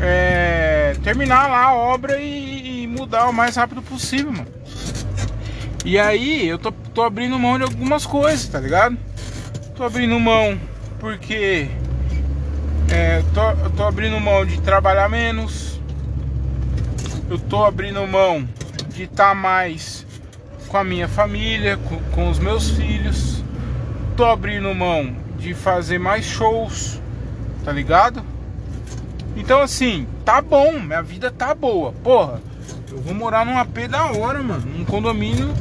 é, 0.00 0.96
terminar 1.02 1.48
lá 1.48 1.64
a 1.66 1.74
obra 1.74 2.18
e, 2.18 2.82
e, 2.82 2.86
mudar 2.86 3.28
o 3.28 3.32
mais 3.32 3.56
rápido 3.56 3.82
possível, 3.82 4.32
mano. 4.32 4.46
E 5.84 5.98
aí 5.98 6.48
eu 6.48 6.58
tô, 6.58 6.72
tô 6.72 7.02
abrindo 7.02 7.38
mão 7.38 7.58
de 7.58 7.64
algumas 7.64 8.04
coisas, 8.04 8.48
tá 8.48 8.58
ligado? 8.58 8.98
Tô 9.76 9.84
abrindo 9.84 10.18
mão 10.18 10.58
porque 10.98 11.68
é, 12.90 13.22
tô, 13.34 13.70
tô 13.76 13.84
abrindo 13.84 14.18
mão 14.18 14.44
de 14.44 14.60
trabalhar 14.60 15.08
menos 15.08 15.76
eu 17.28 17.38
tô 17.38 17.64
abrindo 17.64 18.06
mão 18.06 18.48
de 18.90 19.02
estar 19.02 19.30
tá 19.30 19.34
mais 19.34 20.06
com 20.68 20.76
a 20.76 20.84
minha 20.84 21.08
família, 21.08 21.76
com, 21.76 21.98
com 22.12 22.30
os 22.30 22.38
meus 22.38 22.70
filhos. 22.70 23.42
Tô 24.16 24.24
abrindo 24.24 24.72
mão 24.74 25.12
de 25.36 25.52
fazer 25.52 25.98
mais 25.98 26.24
shows, 26.24 27.00
tá 27.64 27.72
ligado? 27.72 28.22
Então 29.36 29.60
assim, 29.60 30.06
tá 30.24 30.40
bom, 30.40 30.78
minha 30.78 31.02
vida 31.02 31.30
tá 31.30 31.52
boa. 31.52 31.92
Porra, 32.04 32.40
eu 32.92 32.98
vou 32.98 33.12
morar 33.12 33.44
num 33.44 33.58
AP 33.58 33.88
da 33.88 34.06
hora, 34.12 34.40
mano. 34.40 34.64
Um 34.78 34.84
condomínio 34.84 35.52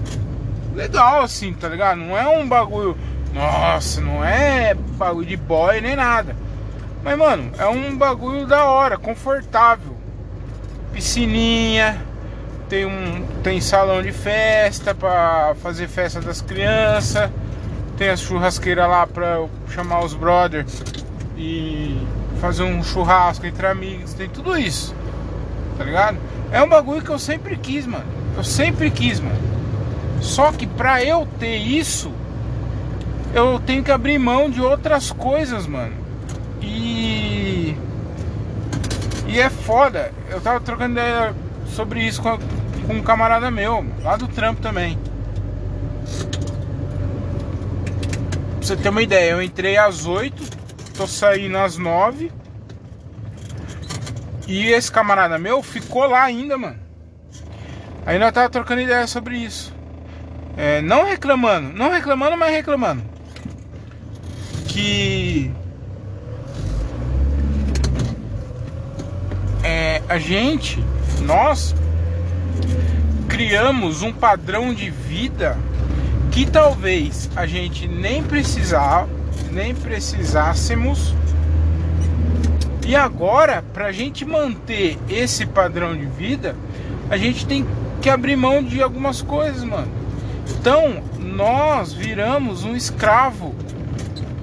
legal, 0.75 1.23
assim, 1.23 1.51
tá 1.51 1.67
ligado? 1.67 1.97
Não 1.97 2.15
é 2.15 2.27
um 2.27 2.47
bagulho. 2.47 2.95
Nossa, 3.35 3.99
não 3.99 4.23
é 4.23 4.73
bagulho 4.73 5.27
de 5.27 5.35
boy 5.35 5.81
nem 5.81 5.93
nada. 5.93 6.33
Mas, 7.03 7.17
mano, 7.17 7.51
é 7.59 7.67
um 7.67 7.95
bagulho 7.95 8.47
da 8.47 8.63
hora, 8.63 8.97
confortável 8.97 9.93
piscininha, 10.93 12.01
tem 12.69 12.85
um 12.85 13.27
tem 13.43 13.59
salão 13.59 14.01
de 14.01 14.13
festa 14.13 14.95
para 14.95 15.53
fazer 15.61 15.89
festa 15.89 16.21
das 16.21 16.39
crianças, 16.39 17.29
tem 17.97 18.07
a 18.09 18.15
churrasqueira 18.15 18.87
lá 18.87 19.05
para 19.05 19.45
chamar 19.69 20.05
os 20.05 20.13
brothers 20.13 20.81
e 21.35 22.01
fazer 22.39 22.63
um 22.63 22.81
churrasco 22.81 23.45
entre 23.45 23.67
amigos, 23.67 24.13
tem 24.13 24.29
tudo 24.29 24.57
isso. 24.57 24.95
Tá 25.77 25.83
ligado? 25.83 26.17
É 26.49 26.63
um 26.63 26.69
bagulho 26.69 27.01
que 27.01 27.09
eu 27.09 27.19
sempre 27.19 27.57
quis, 27.57 27.85
mano. 27.85 28.05
Eu 28.37 28.43
sempre 28.45 28.89
quis, 28.89 29.19
mano. 29.19 29.35
Só 30.21 30.53
que 30.53 30.65
pra 30.65 31.03
eu 31.03 31.27
ter 31.37 31.57
isso, 31.57 32.11
eu 33.35 33.59
tenho 33.59 33.83
que 33.83 33.91
abrir 33.91 34.17
mão 34.17 34.49
de 34.49 34.61
outras 34.61 35.11
coisas, 35.11 35.67
mano. 35.67 35.93
E 36.61 37.75
e 39.27 39.39
é 39.39 39.49
foda. 39.49 40.13
Eu 40.29 40.39
tava 40.39 40.61
trocando 40.61 40.93
ideia 40.93 41.35
sobre 41.67 42.01
isso 42.01 42.21
com, 42.21 42.37
com 42.87 42.93
um 42.93 43.03
camarada 43.03 43.51
meu, 43.51 43.85
lá 44.01 44.15
do 44.15 44.29
trampo 44.29 44.61
também. 44.61 44.97
Pra 48.55 48.61
você 48.61 48.77
ter 48.77 48.89
uma 48.89 49.01
ideia, 49.01 49.31
eu 49.31 49.41
entrei 49.41 49.77
às 49.77 50.05
8, 50.05 50.41
tô 50.95 51.05
saindo 51.05 51.57
às 51.57 51.77
9. 51.77 52.31
E 54.47 54.67
esse 54.67 54.89
camarada 54.89 55.37
meu 55.37 55.61
ficou 55.61 56.07
lá 56.07 56.23
ainda, 56.23 56.57
mano. 56.57 56.79
Aí 58.05 58.17
nós 58.17 58.31
tava 58.31 58.49
trocando 58.49 58.81
ideia 58.81 59.05
sobre 59.07 59.37
isso. 59.37 59.73
É, 60.55 60.81
não 60.81 61.03
reclamando, 61.03 61.73
não 61.73 61.91
reclamando, 61.91 62.37
mas 62.37 62.51
reclamando. 62.51 63.14
Que 64.75 65.53
é, 69.63 70.01
a 70.09 70.17
gente, 70.17 70.83
nós 71.21 71.73
criamos 73.29 74.01
um 74.01 74.11
padrão 74.11 74.73
de 74.73 74.89
vida 74.89 75.57
que 76.29 76.45
talvez 76.45 77.29
a 77.37 77.45
gente 77.45 77.87
nem 77.87 78.21
precisar, 78.21 79.07
nem 79.49 79.73
precisássemos. 79.73 81.15
E 82.85 82.97
agora, 82.97 83.63
para 83.73 83.85
a 83.85 83.91
gente 83.93 84.25
manter 84.25 84.97
esse 85.09 85.45
padrão 85.45 85.95
de 85.95 86.05
vida, 86.05 86.53
a 87.09 87.15
gente 87.15 87.45
tem 87.45 87.65
que 88.01 88.09
abrir 88.09 88.35
mão 88.35 88.61
de 88.61 88.81
algumas 88.81 89.21
coisas, 89.21 89.63
mano. 89.63 89.87
Então, 90.59 91.01
nós 91.17 91.93
viramos 91.93 92.65
um 92.65 92.75
escravo 92.75 93.55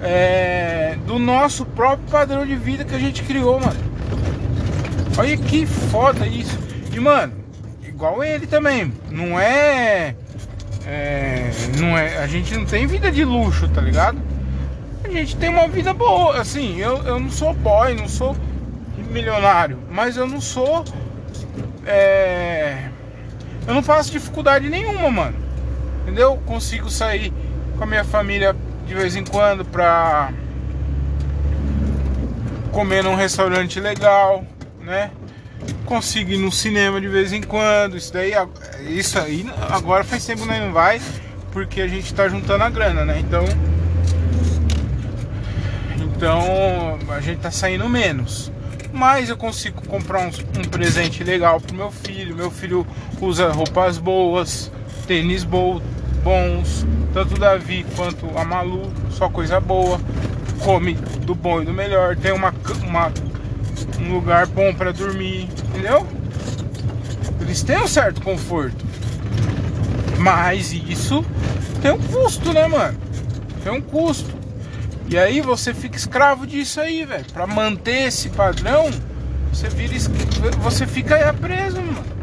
é, 0.03 0.97
do 1.07 1.19
nosso 1.19 1.65
próprio 1.65 2.11
padrão 2.11 2.45
de 2.45 2.57
vida 2.57 2.85
que 2.85 2.95
a 2.95 2.99
gente 2.99 3.23
criou, 3.23 3.61
mano. 3.61 3.81
Olha 5.17 5.37
que 5.37 5.65
foda 5.65 6.27
isso. 6.27 6.59
E 6.93 6.99
mano, 6.99 7.33
igual 7.87 8.25
ele 8.25 8.47
também. 8.47 8.93
Não 9.11 9.39
é, 9.39 10.17
é, 10.87 11.51
não 11.79 11.97
é. 11.97 12.19
A 12.19 12.27
gente 12.27 12.55
não 12.57 12.65
tem 12.65 12.87
vida 12.87 13.11
de 13.11 13.25
luxo, 13.25 13.69
tá 13.69 13.81
ligado? 13.81 14.19
A 15.05 15.09
gente 15.09 15.37
tem 15.37 15.49
uma 15.49 15.69
vida 15.69 15.95
boa. 15.95 16.41
Assim, 16.41 16.79
eu, 16.79 16.99
eu 17.05 17.21
não 17.21 17.31
sou 17.31 17.55
boy, 17.55 17.95
não 17.95 18.09
sou 18.09 18.37
milionário, 19.11 19.79
mas 19.91 20.17
eu 20.17 20.27
não 20.27 20.41
sou. 20.41 20.85
É, 21.87 22.89
eu 23.67 23.75
não 23.75 23.83
faço 23.83 24.11
dificuldade 24.11 24.69
nenhuma, 24.69 25.11
mano. 25.11 25.37
Entendeu? 26.03 26.37
Consigo 26.45 26.91
sair 26.91 27.33
com 27.77 27.85
a 27.85 27.87
minha 27.87 28.05
família 28.05 28.57
de 28.87 28.95
vez 28.95 29.17
em 29.17 29.25
quando 29.25 29.65
pra 29.65 30.33
comer 32.71 33.05
num 33.05 33.15
restaurante 33.15 33.79
legal, 33.79 34.45
né? 34.81 35.11
Consigo 35.85 36.33
ir 36.33 36.39
no 36.39 36.51
cinema 36.51 37.01
de 37.01 37.09
vez 37.09 37.33
em 37.33 37.43
quando. 37.43 37.97
Isso 37.97 38.13
daí, 38.13 38.33
isso 38.89 39.19
aí 39.19 39.49
agora 39.71 40.03
faz 40.03 40.25
tempo 40.25 40.43
que 40.43 40.59
não 40.59 40.73
vai, 40.73 41.01
porque 41.53 41.81
a 41.81 41.87
gente 41.87 42.13
tá 42.13 42.29
juntando 42.29 42.65
a 42.65 42.71
grana, 42.71 43.05
né? 43.05 43.21
Então, 43.21 43.45
então 46.01 46.99
a 47.09 47.21
gente 47.21 47.41
tá 47.41 47.51
saindo 47.51 47.89
menos. 47.89 48.51
Mas 48.93 49.31
eu 49.31 49.37
consigo 49.37 49.87
comprar 49.87 50.21
um, 50.21 50.31
um 50.59 50.65
presente 50.65 51.25
legal 51.25 51.61
pro 51.61 51.75
meu 51.75 51.91
filho. 51.91 52.37
Meu 52.37 52.51
filho 52.51 52.87
usa 53.21 53.51
roupas 53.51 53.97
boas, 53.97 54.71
tênis 55.07 55.45
bo 55.45 55.81
bons, 56.23 56.87
tanto 57.13 57.35
o 57.35 57.39
Davi 57.39 57.85
quanto 57.97 58.27
a 58.37 58.45
Malu, 58.45 58.91
só 59.11 59.29
coisa 59.29 59.61
boa. 59.61 60.01
Come 60.65 60.95
do 61.27 61.35
bom 61.35 61.61
e 61.61 61.65
do 61.65 61.73
melhor. 61.73 62.17
Tem 62.17 62.33
uma, 62.33 62.55
uma 62.85 63.13
um 64.01 64.15
lugar 64.15 64.47
bom 64.47 64.73
para 64.75 64.93
dormir, 64.93 65.49
entendeu? 65.69 66.07
Eles 67.41 67.63
têm 67.63 67.79
um 67.79 67.89
certo 67.89 68.21
conforto. 68.23 68.85
Mas 70.19 70.73
isso 70.73 71.25
tem 71.81 71.91
um 71.91 71.99
custo, 71.99 72.53
né, 72.53 72.67
mano? 72.67 72.99
Tem 73.63 73.73
um 73.73 73.81
custo. 73.81 74.31
E 75.09 75.19
aí 75.19 75.41
você 75.41 75.75
fica 75.75 75.97
escravo 75.97 76.47
disso 76.47 76.81
aí, 76.81 77.05
velho. 77.05 77.25
Pra 77.33 77.47
manter 77.47 78.07
esse 78.07 78.31
padrão, 78.31 78.91
você 79.53 79.69
vira 79.69 79.95
você 80.63 80.87
fica 80.87 81.35
preso, 81.35 81.77
mano. 81.77 82.22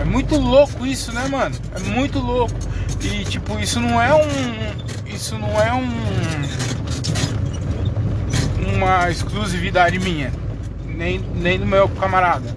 É 0.00 0.04
muito 0.04 0.36
louco 0.36 0.86
isso, 0.86 1.12
né, 1.12 1.26
mano? 1.28 1.54
É 1.74 1.78
muito 1.80 2.18
louco. 2.18 2.54
E 3.00 3.24
tipo, 3.24 3.58
isso 3.58 3.80
não 3.80 4.00
é 4.00 4.14
um. 4.14 5.06
Isso 5.06 5.38
não 5.38 5.60
é 5.60 5.72
um. 5.72 5.88
Uma 8.76 9.10
exclusividade 9.10 9.98
minha 9.98 10.32
nem, 10.94 11.18
nem 11.18 11.58
do 11.58 11.66
meu 11.66 11.88
camarada. 11.88 12.56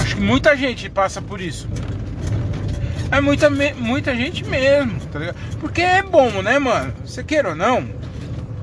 Acho 0.00 0.16
que 0.16 0.22
muita 0.22 0.56
gente 0.56 0.88
passa 0.88 1.20
por 1.20 1.40
isso. 1.40 1.68
É 3.10 3.20
muita, 3.20 3.50
muita 3.50 4.16
gente 4.16 4.44
mesmo, 4.44 4.98
tá 5.12 5.18
ligado? 5.18 5.36
Porque 5.60 5.82
é 5.82 6.02
bom, 6.02 6.42
né, 6.42 6.58
mano? 6.58 6.94
Você 7.04 7.22
queira 7.22 7.50
ou 7.50 7.54
não, 7.54 7.86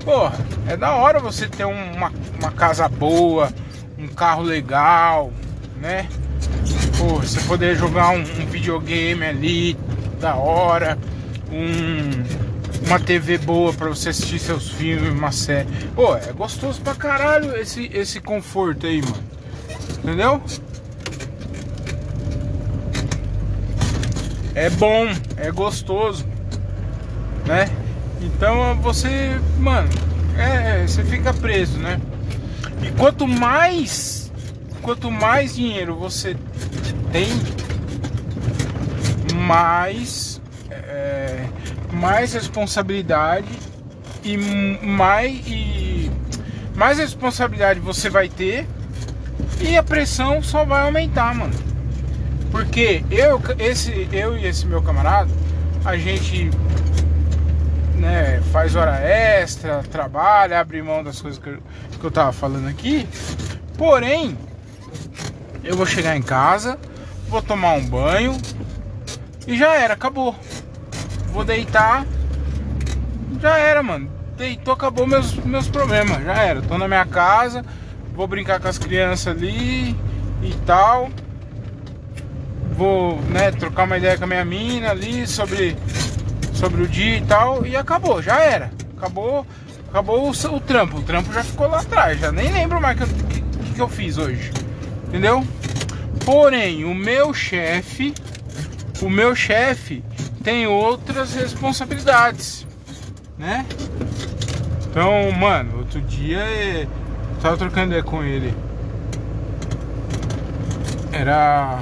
porra, 0.03 0.39
é 0.67 0.75
da 0.75 0.95
hora 0.95 1.19
você 1.19 1.47
ter 1.47 1.65
uma, 1.65 2.12
uma 2.39 2.51
casa 2.51 2.89
boa, 2.89 3.53
um 3.99 4.07
carro 4.07 4.41
legal, 4.41 5.31
né? 5.81 6.07
Pô, 6.97 7.15
você 7.15 7.39
poder 7.41 7.75
jogar 7.75 8.12
um, 8.12 8.21
um 8.21 8.45
videogame 8.45 9.25
ali, 9.25 9.77
da 10.19 10.35
hora, 10.35 10.97
um 11.51 12.49
uma 12.88 12.99
TV 12.99 13.38
boa 13.38 13.73
para 13.73 13.89
você 13.89 14.09
assistir 14.09 14.39
seus 14.39 14.69
filmes, 14.69 15.12
uma 15.12 15.31
série. 15.31 15.67
Pô, 15.95 16.15
é 16.15 16.31
gostoso 16.31 16.81
pra 16.81 16.95
caralho 16.95 17.55
esse, 17.57 17.89
esse 17.93 18.19
conforto 18.19 18.88
aí, 18.88 19.01
mano. 19.01 19.23
Entendeu? 20.01 20.41
É 24.55 24.69
bom, 24.71 25.07
é 25.38 25.51
gostoso, 25.51 26.25
né? 27.45 27.69
Então 28.21 28.75
você, 28.81 29.39
mano, 29.59 29.89
é, 30.38 30.88
você 30.88 31.03
fica 31.03 31.33
preso, 31.33 31.77
né? 31.77 31.99
E 32.81 32.91
quanto 32.97 33.27
mais, 33.27 34.31
quanto 34.81 35.11
mais 35.11 35.55
dinheiro 35.55 35.95
você 35.95 36.35
tem, 37.11 37.29
mais 39.33 40.41
é, 40.69 41.45
mais 41.91 42.33
responsabilidade 42.33 43.47
e 44.23 44.37
mais 44.37 45.41
e 45.47 46.11
mais 46.75 46.97
responsabilidade 46.97 47.79
você 47.79 48.09
vai 48.09 48.29
ter 48.29 48.67
e 49.61 49.75
a 49.75 49.83
pressão 49.83 50.41
só 50.41 50.63
vai 50.63 50.83
aumentar, 50.83 51.33
mano. 51.35 51.53
Porque 52.51 53.03
eu 53.11 53.41
esse 53.59 54.07
eu 54.11 54.37
e 54.37 54.45
esse 54.45 54.65
meu 54.65 54.81
camarada, 54.81 55.31
a 55.83 55.97
gente 55.97 56.49
né, 57.99 58.41
faz 58.51 58.75
hora 58.75 58.99
extra, 58.99 59.83
trabalha, 59.91 60.59
abre 60.59 60.81
mão 60.81 61.03
das 61.03 61.21
coisas 61.21 61.39
que 61.39 61.49
eu, 61.49 61.59
que 61.99 62.03
eu 62.03 62.12
tava 62.12 62.31
falando 62.31 62.67
aqui. 62.67 63.07
Porém, 63.77 64.38
eu 65.63 65.75
vou 65.75 65.85
chegar 65.85 66.15
em 66.15 66.21
casa, 66.21 66.77
vou 67.27 67.41
tomar 67.41 67.73
um 67.73 67.85
banho 67.85 68.35
e 69.47 69.57
já 69.57 69.75
era, 69.75 69.93
acabou 69.93 70.35
vou 71.31 71.43
deitar. 71.43 72.05
Já 73.41 73.57
era, 73.57 73.81
mano. 73.81 74.09
Deitou, 74.38 74.73
acabou 74.73 75.07
meus, 75.07 75.33
meus 75.35 75.67
problemas. 75.67 76.23
Já 76.23 76.43
era. 76.43 76.62
Tô 76.62 76.77
na 76.77 76.88
minha 76.88 77.05
casa, 77.05 77.63
vou 78.13 78.27
brincar 78.27 78.59
com 78.59 78.67
as 78.67 78.77
crianças 78.77 79.35
ali 79.35 79.95
e 80.41 80.53
tal. 80.65 81.09
Vou, 82.75 83.19
né, 83.23 83.51
trocar 83.51 83.83
uma 83.83 83.97
ideia 83.97 84.17
com 84.17 84.23
a 84.23 84.27
minha 84.27 84.45
mina 84.45 84.91
ali 84.91 85.27
sobre, 85.27 85.75
sobre 86.59 86.83
o 86.83 86.87
dia 86.87 87.17
e 87.17 87.21
tal. 87.21 87.65
E 87.65 87.75
acabou, 87.75 88.21
já 88.21 88.39
era. 88.39 88.71
Acabou, 88.97 89.47
acabou 89.87 90.29
o, 90.29 90.31
o 90.31 90.59
trampo. 90.59 90.97
O 90.97 91.01
trampo 91.01 91.31
já 91.31 91.43
ficou 91.43 91.67
lá 91.67 91.79
atrás. 91.79 92.19
Já 92.19 92.31
nem 92.31 92.51
lembro 92.51 92.81
mais 92.81 92.99
o 92.99 93.05
que, 93.05 93.41
que, 93.41 93.73
que 93.75 93.81
eu 93.81 93.87
fiz 93.87 94.17
hoje. 94.17 94.51
Entendeu? 95.07 95.45
Porém, 96.25 96.83
o 96.83 96.93
meu 96.93 97.33
chefe, 97.33 98.13
o 99.01 99.09
meu 99.09 99.35
chefe, 99.35 100.03
tem 100.43 100.67
outras 100.67 101.33
responsabilidades, 101.33 102.67
né? 103.37 103.65
Então, 104.89 105.31
mano, 105.31 105.79
outro 105.79 106.01
dia 106.01 106.39
eu 106.39 106.87
tava 107.41 107.57
trocando 107.57 107.87
ideia 107.87 108.03
com 108.03 108.23
ele. 108.23 108.53
Era 111.11 111.79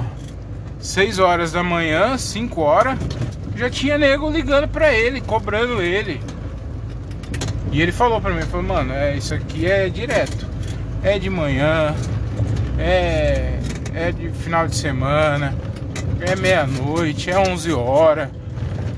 6 0.78 1.18
horas 1.18 1.52
da 1.52 1.62
manhã, 1.62 2.16
5 2.16 2.60
horas, 2.60 2.98
já 3.58 3.68
tinha 3.68 3.98
nego 3.98 4.30
ligando 4.30 4.68
pra 4.68 4.92
ele, 4.94 5.20
cobrando 5.20 5.82
ele. 5.82 6.20
E 7.72 7.82
ele 7.82 7.92
falou 7.92 8.20
pra 8.20 8.32
mim, 8.32 8.42
falou, 8.42 8.66
mano, 8.66 8.94
é, 8.94 9.16
isso 9.16 9.34
aqui 9.34 9.66
é 9.66 9.88
direto. 9.88 10.46
É 11.02 11.18
de 11.18 11.28
manhã, 11.28 11.94
é, 12.78 13.58
é 13.94 14.12
de 14.12 14.30
final 14.30 14.66
de 14.66 14.76
semana, 14.76 15.54
é 16.20 16.34
meia-noite, 16.34 17.30
é 17.30 17.38
11 17.38 17.72
horas 17.72 18.28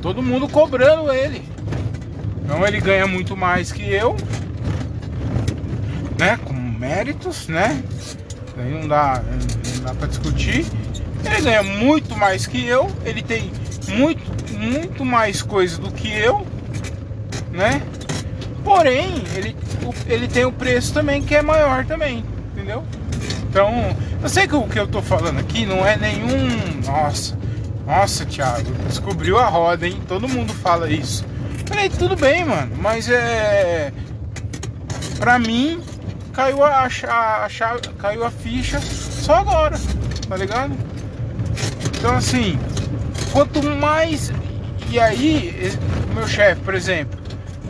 todo 0.01 0.23
mundo 0.23 0.49
cobrando 0.49 1.13
ele. 1.13 1.43
Então 2.43 2.67
ele 2.67 2.81
ganha 2.81 3.07
muito 3.07 3.37
mais 3.37 3.71
que 3.71 3.83
eu, 3.83 4.17
né? 6.19 6.39
Com 6.45 6.55
méritos, 6.55 7.49
né? 7.49 7.83
Aí 8.59 8.73
não 8.73 8.89
dá, 8.89 9.23
não 9.77 9.85
dá 9.85 9.95
pra 9.95 10.09
discutir. 10.09 10.67
Ele 11.25 11.41
ganha 11.43 11.63
muito 11.63 12.17
mais 12.17 12.47
que 12.47 12.67
eu, 12.67 12.91
ele 13.05 13.23
tem 13.23 13.51
muito, 13.89 14.21
muito 14.61 15.05
mais 15.05 15.43
coisa 15.43 15.81
do 15.81 15.91
que 15.91 16.09
eu, 16.09 16.47
né? 17.51 17.83
Porém, 18.63 19.23
ele, 19.35 19.57
ele 20.07 20.29
tem 20.29 20.45
o 20.45 20.53
preço 20.53 20.93
também 20.93 21.23
que 21.23 21.35
é 21.35 21.43
maior 21.43 21.85
também, 21.87 22.25
entendeu? 22.53 22.85
Então, 23.49 23.97
eu 24.23 24.29
sei 24.29 24.47
que 24.47 24.55
o 24.55 24.63
que 24.69 24.79
eu 24.79 24.87
tô 24.87 25.01
falando 25.01 25.41
aqui 25.41 25.65
não 25.67 25.85
é 25.85 25.97
nenhum. 25.97 26.81
Nossa, 26.87 27.37
nossa, 27.87 28.25
Thiago, 28.25 28.71
descobriu 28.87 29.39
a 29.39 29.47
roda, 29.47 29.89
hein? 29.89 30.01
Todo 30.07 30.29
mundo 30.29 30.53
fala 30.53 30.89
isso. 30.91 31.25
Falei, 31.67 31.89
tudo 31.89 32.15
bem, 32.15 32.45
mano, 32.45 32.77
mas 32.79 33.09
é. 33.09 33.93
Pra 35.19 35.39
mim, 35.39 35.81
caiu 36.33 36.63
a, 36.63 36.87
a, 36.87 37.47
a, 37.47 37.49
caiu 37.99 38.25
a 38.25 38.31
ficha 38.31 38.81
só 38.81 39.37
agora, 39.37 39.77
tá 40.29 40.37
ligado? 40.37 40.73
Então, 41.99 42.17
assim, 42.17 42.59
quanto 43.33 43.63
mais. 43.63 44.33
E 44.91 44.99
aí, 44.99 45.73
meu 46.15 46.27
chefe, 46.27 46.61
por 46.63 46.75
exemplo, 46.75 47.19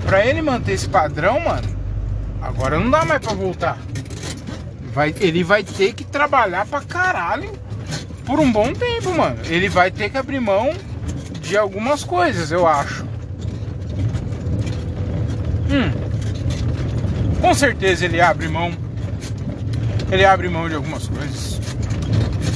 pra 0.06 0.24
ele 0.24 0.40
manter 0.40 0.72
esse 0.72 0.88
padrão, 0.88 1.38
mano, 1.38 1.68
agora 2.40 2.78
não 2.78 2.90
dá 2.90 3.04
mais 3.04 3.20
pra 3.20 3.34
voltar. 3.34 3.78
Vai, 4.92 5.14
ele 5.20 5.44
vai 5.44 5.62
ter 5.62 5.92
que 5.92 6.04
trabalhar 6.04 6.66
pra 6.66 6.80
caralho 6.80 7.52
por 8.24 8.40
um 8.40 8.50
bom 8.50 8.72
tempo, 8.72 9.14
mano. 9.14 9.36
Ele 9.44 9.68
vai 9.68 9.90
ter 9.90 10.10
que 10.10 10.16
abrir 10.16 10.40
mão 10.40 10.72
de 11.40 11.56
algumas 11.56 12.02
coisas, 12.02 12.50
eu 12.50 12.66
acho. 12.66 13.04
Hum. 15.70 15.92
Com 17.40 17.54
certeza 17.54 18.04
ele 18.04 18.20
abre 18.20 18.48
mão 18.48 18.72
ele 20.10 20.24
abre 20.24 20.48
mão 20.48 20.68
de 20.68 20.74
algumas 20.74 21.06
coisas. 21.06 21.60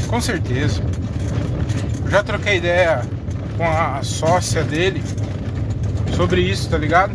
Com 0.09 0.20
certeza. 0.20 0.83
Eu 2.05 2.11
já 2.11 2.22
troquei 2.22 2.57
ideia 2.57 3.03
com 3.56 3.68
a 3.68 4.02
sócia 4.02 4.62
dele 4.62 5.02
sobre 6.16 6.40
isso, 6.40 6.68
tá 6.68 6.78
ligado? 6.78 7.14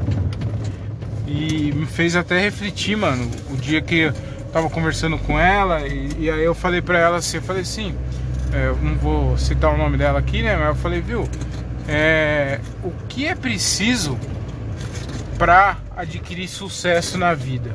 E 1.27 1.71
me 1.73 1.85
fez 1.85 2.15
até 2.15 2.39
refletir, 2.39 2.95
mano. 2.95 3.29
O 3.51 3.55
dia 3.55 3.81
que 3.81 3.99
eu 3.99 4.13
tava 4.51 4.69
conversando 4.69 5.17
com 5.17 5.39
ela, 5.39 5.87
e, 5.87 6.11
e 6.19 6.29
aí 6.29 6.43
eu 6.43 6.55
falei 6.55 6.81
pra 6.81 6.97
ela 6.97 7.17
assim, 7.17 7.37
eu 7.37 7.43
falei 7.43 7.61
assim, 7.61 7.95
é, 8.51 8.73
não 8.81 8.95
vou 8.95 9.37
citar 9.37 9.73
o 9.73 9.77
nome 9.77 9.97
dela 9.97 10.19
aqui, 10.19 10.41
né? 10.41 10.55
Mas 10.55 10.69
eu 10.69 10.75
falei, 10.75 11.01
viu, 11.01 11.27
é, 11.87 12.59
o 12.83 12.91
que 13.07 13.27
é 13.27 13.35
preciso 13.35 14.17
para 15.37 15.77
adquirir 15.95 16.47
sucesso 16.47 17.17
na 17.17 17.33
vida? 17.33 17.73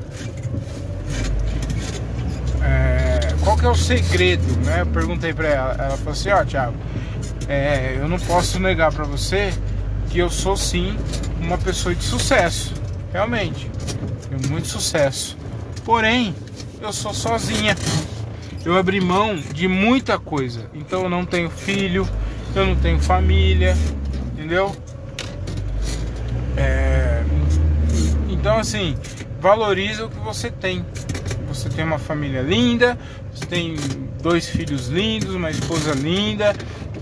É, 2.62 3.34
qual 3.42 3.56
que 3.56 3.64
é 3.64 3.68
o 3.68 3.74
segredo, 3.74 4.44
né? 4.64 4.80
Eu 4.80 4.86
perguntei 4.86 5.32
pra 5.32 5.48
ela, 5.48 5.72
ela 5.78 5.96
falou 5.96 6.12
assim, 6.12 6.30
ó, 6.30 6.40
oh, 6.40 6.44
Thiago, 6.44 6.74
é, 7.48 7.96
eu 7.98 8.08
não 8.08 8.18
posso 8.18 8.58
negar 8.58 8.92
para 8.92 9.04
você 9.04 9.52
que 10.10 10.18
eu 10.18 10.30
sou 10.30 10.56
sim 10.56 10.96
uma 11.40 11.58
pessoa 11.58 11.94
de 11.94 12.04
sucesso, 12.04 12.72
realmente, 13.12 13.70
tenho 14.28 14.50
muito 14.50 14.68
sucesso. 14.68 15.36
Porém, 15.84 16.34
eu 16.80 16.92
sou 16.92 17.12
sozinha. 17.12 17.76
Eu 18.64 18.78
abri 18.78 19.00
mão 19.00 19.36
de 19.36 19.68
muita 19.68 20.18
coisa. 20.18 20.70
Então 20.72 21.02
eu 21.02 21.10
não 21.10 21.26
tenho 21.26 21.50
filho, 21.50 22.08
eu 22.54 22.66
não 22.66 22.76
tenho 22.76 22.98
família, 22.98 23.76
entendeu? 24.32 24.74
É... 26.56 27.22
Então 28.28 28.58
assim, 28.58 28.96
valoriza 29.40 30.06
o 30.06 30.10
que 30.10 30.18
você 30.20 30.50
tem. 30.50 30.84
Você 31.48 31.68
tem 31.68 31.84
uma 31.84 31.98
família 31.98 32.40
linda, 32.40 32.98
você 33.32 33.44
tem 33.44 33.76
dois 34.22 34.48
filhos 34.48 34.88
lindos, 34.88 35.34
uma 35.34 35.50
esposa 35.50 35.92
linda, 35.92 36.54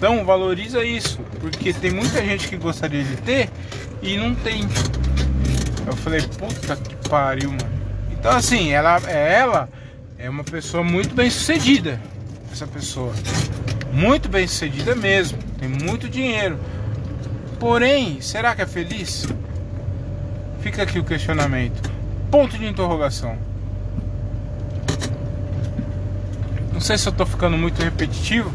então 0.02 0.24
valoriza 0.24 0.84
isso, 0.84 1.20
porque 1.38 1.72
tem 1.72 1.92
muita 1.92 2.20
gente 2.24 2.48
que 2.48 2.56
gostaria 2.56 3.04
de 3.04 3.16
ter 3.18 3.48
e 4.02 4.16
não 4.16 4.34
tem. 4.34 4.62
Eu 5.86 5.94
falei, 5.94 6.20
puta 6.22 6.74
que 6.74 7.08
pariu, 7.08 7.50
mano. 7.50 7.70
Então 8.10 8.32
assim, 8.32 8.72
ela 8.72 9.00
é 9.06 9.38
ela 9.38 9.68
é 10.18 10.28
uma 10.28 10.42
pessoa 10.42 10.82
muito 10.82 11.14
bem 11.14 11.30
sucedida. 11.30 12.00
Essa 12.50 12.66
pessoa. 12.66 13.14
Muito 13.92 14.28
bem 14.28 14.44
sucedida 14.48 14.96
mesmo. 14.96 15.38
Tem 15.60 15.68
muito 15.68 16.08
dinheiro. 16.08 16.58
Porém, 17.60 18.20
será 18.20 18.56
que 18.56 18.62
é 18.62 18.66
feliz? 18.66 19.28
Fica 20.62 20.82
aqui 20.82 20.98
o 20.98 21.04
questionamento. 21.04 21.80
Ponto 22.28 22.58
de 22.58 22.66
interrogação. 22.66 23.38
Não 26.72 26.80
sei 26.80 26.98
se 26.98 27.08
eu 27.08 27.12
tô 27.12 27.24
ficando 27.24 27.56
muito 27.56 27.80
repetitivo. 27.80 28.50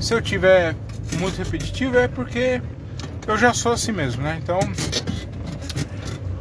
Se 0.00 0.14
eu 0.14 0.20
tiver 0.20 0.74
muito 1.18 1.38
repetitivo 1.38 1.98
é 1.98 2.08
porque 2.08 2.60
eu 3.26 3.36
já 3.36 3.52
sou 3.52 3.72
assim 3.72 3.92
mesmo, 3.92 4.22
né? 4.22 4.38
Então. 4.42 4.58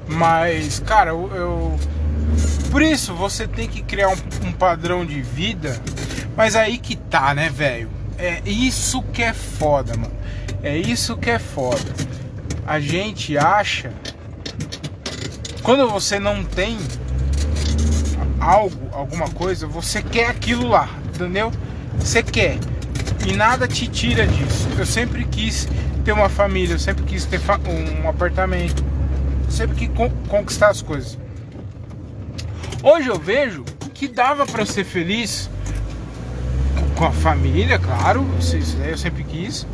Mas, 0.08 0.80
cara, 0.80 1.12
eu. 1.12 1.32
eu... 1.34 1.80
Por 2.70 2.82
isso 2.82 3.14
você 3.14 3.48
tem 3.48 3.68
que 3.68 3.82
criar 3.82 4.10
um, 4.10 4.48
um 4.48 4.52
padrão 4.52 5.06
de 5.06 5.22
vida. 5.22 5.82
Mas 6.36 6.56
aí 6.56 6.78
que 6.78 6.96
tá, 6.96 7.34
né, 7.34 7.50
velho? 7.50 7.90
É 8.18 8.42
isso 8.46 9.02
que 9.02 9.24
é 9.24 9.34
foda, 9.34 9.96
mano. 9.96 10.14
É 10.62 10.78
isso 10.78 11.16
que 11.18 11.30
é 11.30 11.40
foda. 11.40 11.94
A 12.68 12.80
gente 12.80 13.38
acha. 13.38 13.92
Quando 15.64 15.88
você 15.90 16.20
não 16.20 16.44
tem 16.44 16.78
algo, 18.40 18.90
alguma 18.92 19.30
coisa, 19.30 19.66
você 19.66 20.02
quer 20.04 20.30
aquilo 20.30 20.68
lá, 20.68 20.90
entendeu? 21.14 21.52
Você 21.98 22.22
quer 22.22 22.60
e 23.26 23.36
nada 23.36 23.68
te 23.68 23.88
tira 23.88 24.28
disso. 24.28 24.68
Eu 24.78 24.86
sempre 24.86 25.26
quis 25.26 25.68
ter 26.04 26.12
uma 26.12 26.30
família, 26.30 26.76
eu 26.76 26.80
sempre 26.80 27.04
quis 27.04 27.26
ter 27.26 27.42
um 28.04 28.08
apartamento, 28.08 28.84
sempre 29.50 29.76
quis 29.76 29.90
conquistar 30.30 30.70
as 30.70 30.82
coisas. 30.82 31.18
Hoje 32.84 33.08
eu 33.08 33.18
vejo 33.18 33.66
que 33.94 34.08
dava 34.08 34.46
para 34.46 34.66
ser 34.66 34.84
feliz 34.84 35.50
com 36.96 37.06
a 37.06 37.12
família, 37.12 37.80
claro, 37.80 38.26
isso 38.40 38.56
aí 38.56 38.92
eu 38.92 38.98
sempre 38.98 39.24
quis, 39.24 39.66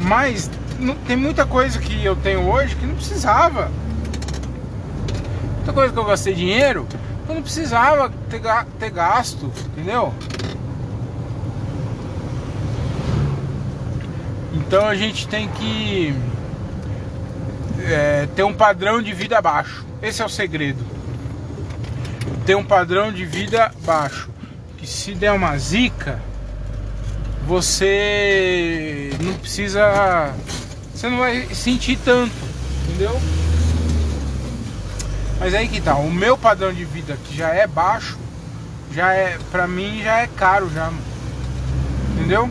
mas 0.00 0.48
tem 1.06 1.16
muita 1.16 1.44
coisa 1.44 1.78
que 1.80 2.04
eu 2.04 2.14
tenho 2.14 2.48
hoje 2.48 2.76
que 2.76 2.86
não 2.86 2.94
precisava. 2.94 3.70
Muita 5.56 5.72
coisa 5.72 5.92
que 5.92 5.98
eu 5.98 6.04
gastei 6.04 6.34
dinheiro, 6.34 6.86
eu 7.28 7.34
não 7.34 7.42
precisava 7.42 8.10
ter, 8.30 8.40
ter 8.78 8.90
gasto, 8.90 9.52
entendeu? 9.72 10.14
Então 14.66 14.84
a 14.84 14.96
gente 14.96 15.28
tem 15.28 15.48
que 15.48 16.12
é, 17.84 18.26
ter 18.34 18.42
um 18.42 18.52
padrão 18.52 19.00
de 19.00 19.12
vida 19.12 19.40
baixo. 19.40 19.86
Esse 20.02 20.22
é 20.22 20.24
o 20.24 20.28
segredo. 20.28 20.84
Ter 22.44 22.56
um 22.56 22.64
padrão 22.64 23.12
de 23.12 23.24
vida 23.24 23.72
baixo. 23.84 24.28
Que 24.76 24.86
se 24.86 25.14
der 25.14 25.32
uma 25.32 25.56
zica, 25.56 26.20
você 27.46 29.10
não 29.20 29.34
precisa. 29.34 30.34
Você 30.92 31.08
não 31.08 31.18
vai 31.18 31.46
sentir 31.54 31.96
tanto, 32.04 32.34
entendeu? 32.88 33.20
Mas 35.38 35.54
aí 35.54 35.68
que 35.68 35.80
tá, 35.80 35.94
o 35.96 36.10
meu 36.10 36.36
padrão 36.36 36.72
de 36.72 36.84
vida 36.84 37.16
que 37.24 37.36
já 37.36 37.50
é 37.50 37.66
baixo, 37.66 38.18
já 38.92 39.12
é, 39.12 39.38
pra 39.50 39.68
mim 39.68 40.02
já 40.02 40.18
é 40.20 40.26
caro 40.26 40.70
já. 40.74 40.90
Entendeu? 42.14 42.50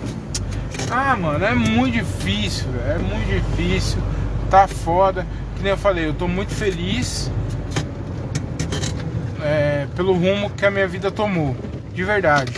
Ah, 0.91 1.15
mano, 1.15 1.43
é 1.43 1.55
muito 1.55 1.93
difícil, 1.93 2.67
é 2.87 2.97
muito 2.97 3.27
difícil. 3.27 3.97
Tá 4.49 4.67
foda. 4.67 5.25
Que 5.55 5.63
nem 5.63 5.71
eu 5.71 5.77
falei, 5.77 6.07
eu 6.07 6.13
tô 6.13 6.27
muito 6.27 6.53
feliz 6.53 7.31
é, 9.41 9.87
pelo 9.95 10.13
rumo 10.13 10.49
que 10.49 10.65
a 10.65 10.71
minha 10.71 10.87
vida 10.87 11.09
tomou. 11.09 11.55
De 11.93 12.03
verdade. 12.03 12.51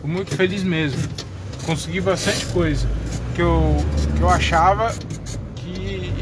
Tô 0.00 0.06
muito 0.06 0.34
feliz 0.34 0.62
mesmo. 0.62 1.02
Consegui 1.64 2.00
bastante 2.00 2.46
coisa 2.46 2.86
que 3.34 3.42
eu, 3.42 3.76
que 4.16 4.22
eu 4.22 4.28
achava 4.28 4.94
que 5.56 6.12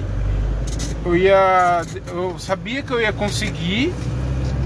eu 1.04 1.16
ia. 1.16 1.83
Eu 2.09 2.38
sabia 2.38 2.83
que 2.83 2.92
eu 2.92 3.00
ia 3.00 3.12
conseguir 3.12 3.92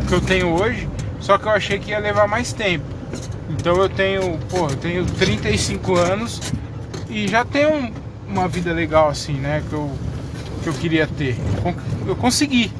o 0.03 0.07
que 0.07 0.15
eu 0.15 0.21
tenho 0.21 0.49
hoje, 0.49 0.89
só 1.21 1.37
que 1.37 1.47
eu 1.47 1.53
achei 1.53 1.79
que 1.79 1.91
ia 1.91 1.99
levar 1.99 2.29
mais 2.29 2.53
tempo. 2.53 2.85
Então 3.51 3.77
eu 3.77 3.89
tenho, 3.89 4.39
pô, 4.51 4.69
eu 4.69 4.77
tenho 4.77 5.05
35 5.05 5.97
anos 5.97 6.41
e 7.09 7.27
já 7.29 7.45
tenho 7.45 7.93
uma 8.29 8.47
vida 8.49 8.73
legal 8.73 9.09
assim, 9.09 9.35
né? 9.35 9.63
Que 9.69 9.75
eu, 9.75 9.91
que 10.63 10.69
eu 10.69 10.75
queria 10.75 11.07
ter. 11.07 11.37
Eu 12.07 12.17
consegui, 12.17 12.73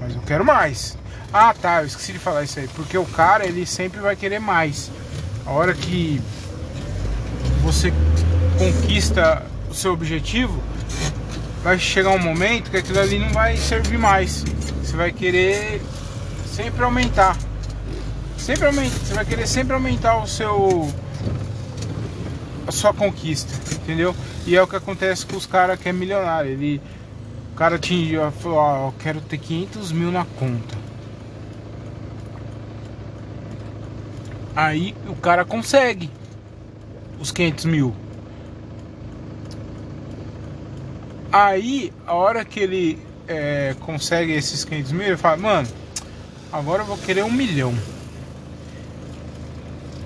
mas 0.00 0.14
eu 0.14 0.20
quero 0.22 0.44
mais. 0.44 0.96
Ah, 1.32 1.54
tá, 1.54 1.80
eu 1.80 1.86
esqueci 1.86 2.12
de 2.12 2.18
falar 2.18 2.44
isso 2.44 2.58
aí. 2.58 2.68
Porque 2.68 2.96
o 2.96 3.04
cara, 3.04 3.46
ele 3.46 3.64
sempre 3.64 4.00
vai 4.00 4.14
querer 4.14 4.38
mais. 4.38 4.90
A 5.46 5.50
hora 5.50 5.72
que 5.74 6.20
você 7.62 7.92
conquista 8.58 9.42
o 9.70 9.74
seu 9.74 9.92
objetivo, 9.92 10.62
vai 11.62 11.78
chegar 11.78 12.10
um 12.10 12.18
momento 12.18 12.70
que 12.70 12.76
aquilo 12.76 12.98
ali 12.98 13.18
não 13.18 13.30
vai 13.30 13.56
servir 13.56 13.98
mais. 13.98 14.44
Você 14.82 14.96
vai 14.96 15.12
querer 15.12 15.80
sempre 16.46 16.84
aumentar. 16.84 17.36
Sempre 18.36 18.66
aumenta. 18.66 18.90
Você 18.90 19.14
vai 19.14 19.24
querer 19.24 19.46
sempre 19.46 19.72
aumentar 19.72 20.18
o 20.18 20.26
seu 20.26 20.92
sua 22.72 22.92
conquista, 22.92 23.52
entendeu? 23.74 24.14
E 24.46 24.56
é 24.56 24.62
o 24.62 24.66
que 24.66 24.76
acontece 24.76 25.24
com 25.26 25.36
os 25.36 25.46
caras 25.46 25.78
que 25.78 25.88
é 25.88 25.92
milionário. 25.92 26.50
Ele, 26.50 26.80
o 27.52 27.56
cara 27.56 27.78
tinha 27.78 28.30
falou, 28.30 28.58
ó, 28.58 28.88
eu 28.88 28.94
quero 28.98 29.20
ter 29.20 29.38
500 29.38 29.92
mil 29.92 30.10
na 30.10 30.24
conta. 30.24 30.76
Aí 34.54 34.94
o 35.06 35.14
cara 35.14 35.44
consegue 35.44 36.10
os 37.18 37.30
500 37.30 37.64
mil. 37.64 37.94
Aí, 41.32 41.90
a 42.06 42.12
hora 42.12 42.44
que 42.44 42.60
ele 42.60 42.98
é, 43.26 43.74
consegue 43.80 44.32
esses 44.32 44.64
500 44.64 44.92
mil, 44.92 45.06
ele 45.06 45.16
fala, 45.16 45.38
mano, 45.38 45.68
agora 46.52 46.82
eu 46.82 46.86
vou 46.86 46.98
querer 46.98 47.24
um 47.24 47.32
milhão. 47.32 47.74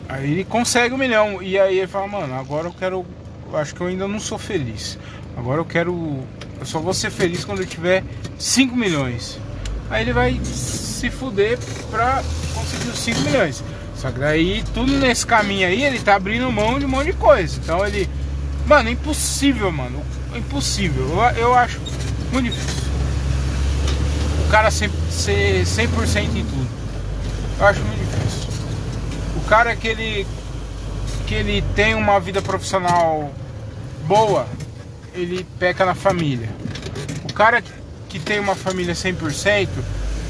Aí 0.08 0.32
ele 0.32 0.44
consegue 0.44 0.94
um 0.94 0.98
milhão. 0.98 1.42
E 1.42 1.58
aí 1.58 1.78
ele 1.78 1.86
fala, 1.86 2.06
mano, 2.06 2.34
agora 2.34 2.68
eu 2.68 2.72
quero. 2.72 3.04
Acho 3.52 3.74
que 3.74 3.80
eu 3.80 3.86
ainda 3.86 4.06
não 4.06 4.20
sou 4.20 4.38
feliz. 4.38 4.98
Agora 5.36 5.60
eu 5.60 5.64
quero. 5.64 6.22
Eu 6.58 6.66
só 6.66 6.78
vou 6.78 6.94
ser 6.94 7.10
feliz 7.10 7.44
quando 7.44 7.60
eu 7.60 7.66
tiver 7.66 8.02
5 8.38 8.76
milhões. 8.76 9.38
Aí 9.90 10.02
ele 10.02 10.12
vai 10.12 10.40
se 10.42 11.10
fuder 11.10 11.58
pra 11.90 12.22
conseguir 12.54 12.88
os 12.88 12.98
5 12.98 13.20
milhões. 13.20 13.62
Só 13.94 14.10
que 14.10 14.18
daí 14.18 14.64
tudo 14.74 14.92
nesse 14.98 15.26
caminho 15.26 15.66
aí 15.66 15.82
ele 15.82 15.98
tá 15.98 16.14
abrindo 16.14 16.50
mão 16.50 16.78
de 16.78 16.84
um 16.84 16.88
monte 16.88 17.06
de 17.06 17.12
coisa. 17.14 17.58
Então 17.62 17.84
ele. 17.84 18.08
Mano, 18.66 18.90
impossível, 18.90 19.70
mano. 19.70 20.02
Impossível. 20.34 21.04
Eu, 21.04 21.36
eu 21.36 21.54
acho 21.54 21.80
muito 22.32 22.46
difícil. 22.46 22.86
O 24.46 24.50
cara 24.50 24.70
ser, 24.70 24.90
ser 25.10 25.64
100% 25.64 26.36
em 26.36 26.44
tudo. 26.44 26.68
Eu 27.58 27.66
acho 27.66 27.80
muito 27.80 27.98
difícil 27.98 28.05
cara 29.46 29.76
que 29.76 29.86
ele 29.86 30.26
que 31.26 31.34
ele 31.34 31.62
tem 31.74 31.94
uma 31.94 32.20
vida 32.20 32.40
profissional 32.40 33.32
boa, 34.06 34.46
ele 35.14 35.46
peca 35.58 35.84
na 35.84 35.94
família. 35.94 36.48
O 37.24 37.32
cara 37.32 37.62
que 38.08 38.18
tem 38.18 38.38
uma 38.38 38.54
família 38.54 38.94
100%, 38.94 39.68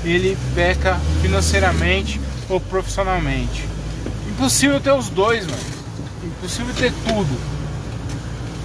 ele 0.05 0.37
peca 0.55 0.99
financeiramente 1.21 2.21
ou 2.49 2.61
profissionalmente. 2.61 3.65
Impossível 4.29 4.81
ter 4.81 4.93
os 4.93 5.09
dois, 5.09 5.47
mano. 5.47 5.63
Impossível 6.25 6.75
ter 6.75 6.93
tudo. 7.07 7.39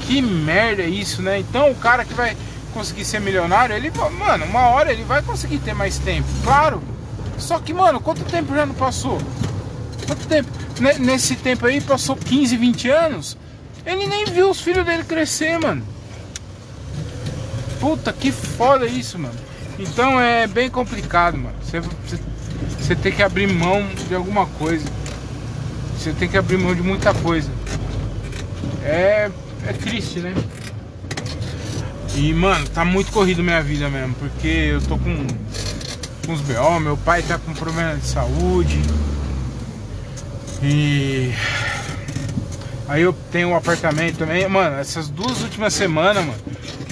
Que 0.02 0.22
merda 0.22 0.84
é 0.84 0.90
isso, 0.90 1.22
né? 1.22 1.40
Então 1.40 1.70
o 1.70 1.76
cara 1.76 2.06
que 2.06 2.14
vai 2.14 2.36
conseguir 2.74 3.06
ser 3.06 3.20
milionário, 3.20 3.76
ele, 3.76 3.92
mano, 4.18 4.46
uma 4.46 4.70
hora 4.70 4.92
ele 4.92 5.04
vai 5.04 5.22
conseguir 5.22 5.60
ter 5.60 5.74
mais 5.74 5.98
tempo, 5.98 6.28
claro. 6.44 6.82
Só 7.38 7.60
que, 7.60 7.74
mano, 7.74 8.00
quanto 8.00 8.24
tempo 8.24 8.56
já 8.56 8.66
não 8.66 8.76
passou? 8.76 9.20
Quanto 10.12 10.28
tempo? 10.28 10.50
Nesse 11.00 11.38
tempo 11.38 11.66
aí 11.66 11.80
passou 11.80 12.18
15, 12.18 12.58
20 12.58 12.90
anos. 12.90 13.38
Ele 13.86 14.06
nem 14.08 14.26
viu 14.26 14.50
os 14.50 14.60
filhos 14.60 14.86
dele 14.86 15.06
crescer, 15.06 15.58
mano. 15.58 15.82
Puta, 17.80 18.12
que 18.12 18.30
foda 18.30 18.86
isso, 18.86 19.18
mano. 19.18 19.34
Então 19.80 20.20
é 20.20 20.48
bem 20.48 20.70
complicado, 20.70 21.38
mano. 21.38 21.56
Você, 21.64 21.80
você, 21.80 22.94
tem 22.94 23.14
que 23.14 23.24
abrir 23.24 23.48
mão 23.48 23.88
de 24.10 24.14
alguma 24.14 24.46
coisa. 24.46 24.86
Você 25.98 26.12
tem 26.12 26.28
que 26.28 26.38
abrir 26.38 26.58
mão 26.58 26.76
de 26.76 26.82
muita 26.82 27.14
coisa. 27.14 27.50
É, 28.84 29.32
é 29.66 29.74
triste, 29.74 30.20
né? 30.20 30.36
E, 32.18 32.34
mano, 32.34 32.68
tá 32.68 32.84
muito 32.84 33.14
corrido 33.14 33.42
minha 33.42 33.62
vida 33.64 33.90
mesmo. 33.90 34.14
Porque 34.16 34.48
eu 34.48 34.82
tô 34.82 34.98
com, 34.98 35.26
com 36.26 36.34
os 36.34 36.42
BO, 36.42 36.82
meu 36.82 36.98
pai 36.98 37.24
tá 37.24 37.38
com 37.38 37.54
problema 37.54 37.96
de 37.96 38.06
saúde. 38.06 38.78
E. 40.64 41.34
Aí 42.88 43.02
eu 43.02 43.14
tenho 43.32 43.50
um 43.50 43.56
apartamento 43.56 44.18
também. 44.18 44.48
Mano, 44.48 44.78
essas 44.78 45.10
duas 45.10 45.42
últimas 45.42 45.74
semanas, 45.74 46.26
mano, 46.26 46.40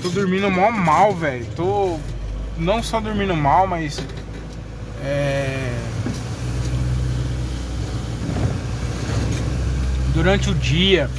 tô 0.01 0.09
dormindo 0.09 0.49
mó 0.49 0.71
mal, 0.71 1.15
velho. 1.15 1.45
Tô 1.55 1.99
não 2.57 2.83
só 2.83 2.99
dormindo 2.99 3.35
mal, 3.35 3.67
mas. 3.67 3.99
É. 5.03 5.73
Durante 10.13 10.49
o 10.49 10.55
dia, 10.55 11.09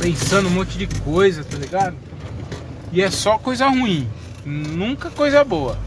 pensando 0.00 0.48
um 0.48 0.52
monte 0.52 0.78
de 0.78 0.86
coisa, 1.00 1.44
tá 1.44 1.56
ligado? 1.56 1.96
E 2.92 3.02
é 3.02 3.10
só 3.10 3.36
coisa 3.36 3.68
ruim, 3.68 4.08
nunca 4.44 5.10
coisa 5.10 5.44
boa. 5.44 5.78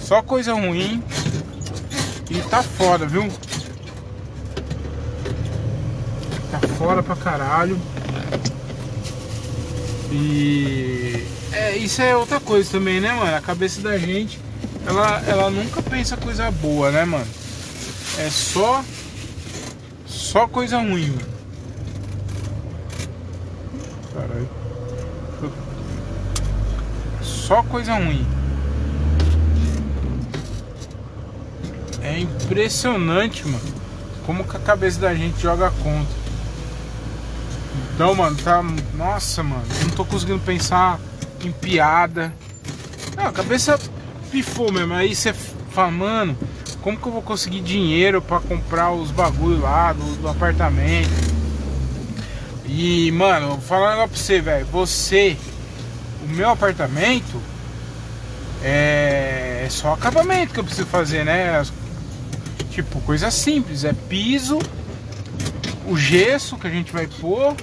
Só 0.00 0.22
coisa 0.22 0.54
ruim. 0.54 1.02
E 2.30 2.40
tá 2.48 2.62
foda, 2.62 3.06
viu? 3.06 3.28
Tá 6.50 6.60
fora 6.82 7.00
pra 7.00 7.14
caralho. 7.14 7.78
E 10.10 11.24
é, 11.52 11.76
isso 11.76 12.02
é 12.02 12.16
outra 12.16 12.40
coisa 12.40 12.72
também, 12.72 13.00
né, 13.00 13.12
mano? 13.12 13.36
A 13.36 13.40
cabeça 13.40 13.80
da 13.80 13.96
gente, 13.96 14.40
ela, 14.84 15.22
ela 15.28 15.48
nunca 15.48 15.80
pensa 15.80 16.16
coisa 16.16 16.50
boa, 16.50 16.90
né, 16.90 17.04
mano? 17.04 17.26
É 18.18 18.28
só 18.28 18.84
só 20.06 20.48
coisa 20.48 20.78
ruim, 20.78 21.06
mano. 21.06 21.32
Caralho. 24.12 24.48
Só 27.22 27.62
coisa 27.62 27.94
ruim. 27.94 28.26
É 32.02 32.18
impressionante, 32.18 33.46
mano. 33.46 33.72
Como 34.26 34.44
que 34.44 34.56
a 34.56 34.60
cabeça 34.60 35.00
da 35.00 35.14
gente 35.14 35.40
joga 35.40 35.70
contra. 35.82 36.21
Então, 38.02 38.16
mano, 38.16 38.36
tá. 38.36 38.64
Nossa, 38.94 39.44
mano, 39.44 39.62
não 39.80 39.90
tô 39.90 40.04
conseguindo 40.04 40.40
pensar 40.40 40.98
em 41.40 41.52
piada. 41.52 42.34
Não, 43.16 43.26
a 43.26 43.32
cabeça 43.32 43.78
pifou 44.28 44.72
mesmo. 44.72 44.92
Aí 44.92 45.14
você 45.14 45.32
fala, 45.32 45.92
mano, 45.92 46.36
como 46.80 46.98
que 46.98 47.06
eu 47.06 47.12
vou 47.12 47.22
conseguir 47.22 47.60
dinheiro 47.60 48.20
para 48.20 48.40
comprar 48.40 48.90
os 48.90 49.12
bagulho 49.12 49.60
lá 49.60 49.92
do, 49.92 50.16
do, 50.20 50.28
apartamento? 50.28 51.12
E, 52.66 53.12
mano, 53.12 53.60
falando 53.60 54.08
pra 54.08 54.18
você, 54.18 54.40
velho, 54.40 54.66
você, 54.66 55.36
o 56.24 56.28
meu 56.28 56.50
apartamento 56.50 57.40
é, 58.64 59.62
é 59.64 59.68
só 59.70 59.92
acabamento 59.92 60.52
que 60.52 60.58
eu 60.58 60.64
preciso 60.64 60.88
fazer, 60.88 61.24
né? 61.24 61.64
Tipo, 62.68 63.00
coisa 63.02 63.30
simples, 63.30 63.84
é 63.84 63.92
piso, 63.92 64.58
o 65.86 65.96
gesso 65.96 66.56
que 66.56 66.66
a 66.66 66.70
gente 66.70 66.92
vai 66.92 67.06
pôr, 67.06 67.54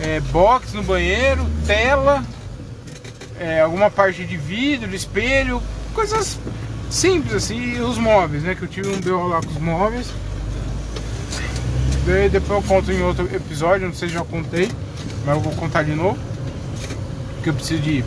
é, 0.00 0.20
box 0.20 0.72
no 0.72 0.82
banheiro, 0.82 1.46
tela, 1.66 2.24
é, 3.38 3.60
alguma 3.60 3.90
parte 3.90 4.24
de 4.24 4.36
vidro, 4.36 4.94
espelho, 4.94 5.62
coisas 5.92 6.38
simples 6.90 7.34
assim, 7.34 7.76
e 7.76 7.80
os 7.80 7.98
móveis, 7.98 8.42
né? 8.42 8.54
Que 8.54 8.62
eu 8.62 8.68
tive 8.68 8.88
um 8.88 9.00
BO 9.00 9.28
lá 9.28 9.40
com 9.40 9.50
os 9.50 9.58
móveis. 9.58 10.12
Depois 12.30 12.62
eu 12.62 12.68
conto 12.68 12.92
em 12.92 13.02
outro 13.02 13.24
episódio, 13.34 13.86
não 13.86 13.94
sei 13.94 14.08
se 14.08 14.14
já 14.14 14.24
contei, 14.24 14.70
mas 15.24 15.36
eu 15.36 15.40
vou 15.40 15.52
contar 15.54 15.82
de 15.82 15.94
novo. 15.94 16.18
Porque 17.36 17.50
eu 17.50 17.54
preciso 17.54 17.82
de, 17.82 18.04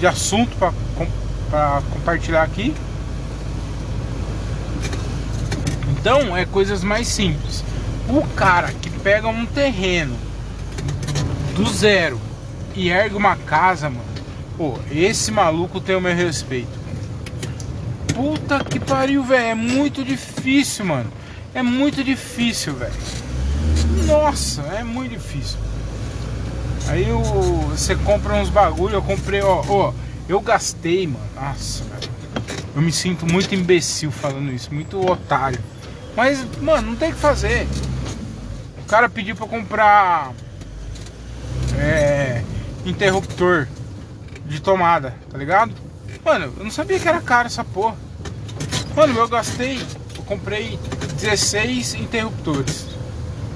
de 0.00 0.06
assunto 0.06 0.56
para 0.56 1.82
compartilhar 1.92 2.42
aqui. 2.42 2.74
Então 5.90 6.36
é 6.36 6.44
coisas 6.46 6.82
mais 6.82 7.06
simples. 7.06 7.62
O 8.08 8.22
cara 8.34 8.72
que 8.72 8.90
pega 8.90 9.28
um 9.28 9.46
terreno 9.46 10.16
do 11.54 11.66
zero 11.72 12.20
e 12.74 12.88
ergue 12.88 13.14
uma 13.16 13.36
casa, 13.36 13.88
mano. 13.88 14.04
Pô, 14.56 14.78
esse 14.90 15.30
maluco 15.30 15.80
tem 15.80 15.96
o 15.96 16.00
meu 16.00 16.14
respeito. 16.14 16.84
Puta 18.14 18.62
que 18.64 18.78
pariu, 18.78 19.24
velho. 19.24 19.46
É 19.46 19.54
muito 19.54 20.04
difícil, 20.04 20.84
mano. 20.84 21.10
É 21.54 21.62
muito 21.62 22.02
difícil, 22.02 22.74
velho. 22.74 22.92
Nossa, 24.06 24.62
é 24.62 24.84
muito 24.84 25.12
difícil. 25.12 25.58
Aí 26.88 27.10
o, 27.10 27.22
você 27.70 27.94
compra 27.96 28.34
uns 28.34 28.50
bagulho, 28.50 28.94
eu 28.94 29.02
comprei, 29.02 29.40
ó, 29.40 29.64
ó, 29.68 29.92
eu 30.28 30.40
gastei, 30.40 31.06
mano. 31.06 31.24
Nossa, 31.34 31.82
velho. 31.84 32.12
Eu 32.76 32.82
me 32.82 32.92
sinto 32.92 33.24
muito 33.24 33.54
imbecil 33.54 34.10
falando 34.10 34.52
isso, 34.52 34.72
muito 34.74 35.00
otário. 35.08 35.60
Mas, 36.16 36.44
mano, 36.60 36.90
não 36.90 36.96
tem 36.96 37.10
o 37.10 37.14
que 37.14 37.20
fazer. 37.20 37.66
O 38.78 38.86
cara 38.86 39.08
pediu 39.08 39.34
pra 39.34 39.46
comprar 39.46 40.32
interruptor 42.84 43.66
de 44.46 44.60
tomada, 44.60 45.14
tá 45.30 45.38
ligado? 45.38 45.72
Mano, 46.24 46.52
eu 46.56 46.64
não 46.64 46.70
sabia 46.70 46.98
que 46.98 47.08
era 47.08 47.20
caro 47.20 47.46
essa 47.46 47.64
porra. 47.64 47.96
Mano, 48.96 49.18
eu 49.18 49.28
gastei, 49.28 49.80
eu 50.16 50.22
comprei 50.22 50.78
16 51.20 51.94
interruptores. 51.94 52.86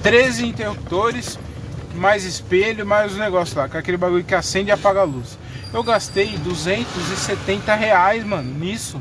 13 0.03 0.47
interruptores, 0.47 1.39
mais 1.95 2.25
espelho, 2.25 2.87
mais 2.87 3.13
os 3.13 3.19
negócios 3.19 3.57
lá, 3.57 3.69
com 3.69 3.79
aquele 3.79 3.97
bagulho 3.97 4.25
que 4.25 4.35
acende 4.35 4.71
e 4.71 4.73
apaga 4.73 5.01
a 5.01 5.05
luz. 5.05 5.39
Eu 5.73 5.83
gastei 5.83 6.37
270 6.39 7.75
reais, 7.75 8.25
mano, 8.25 8.53
nisso. 8.59 9.01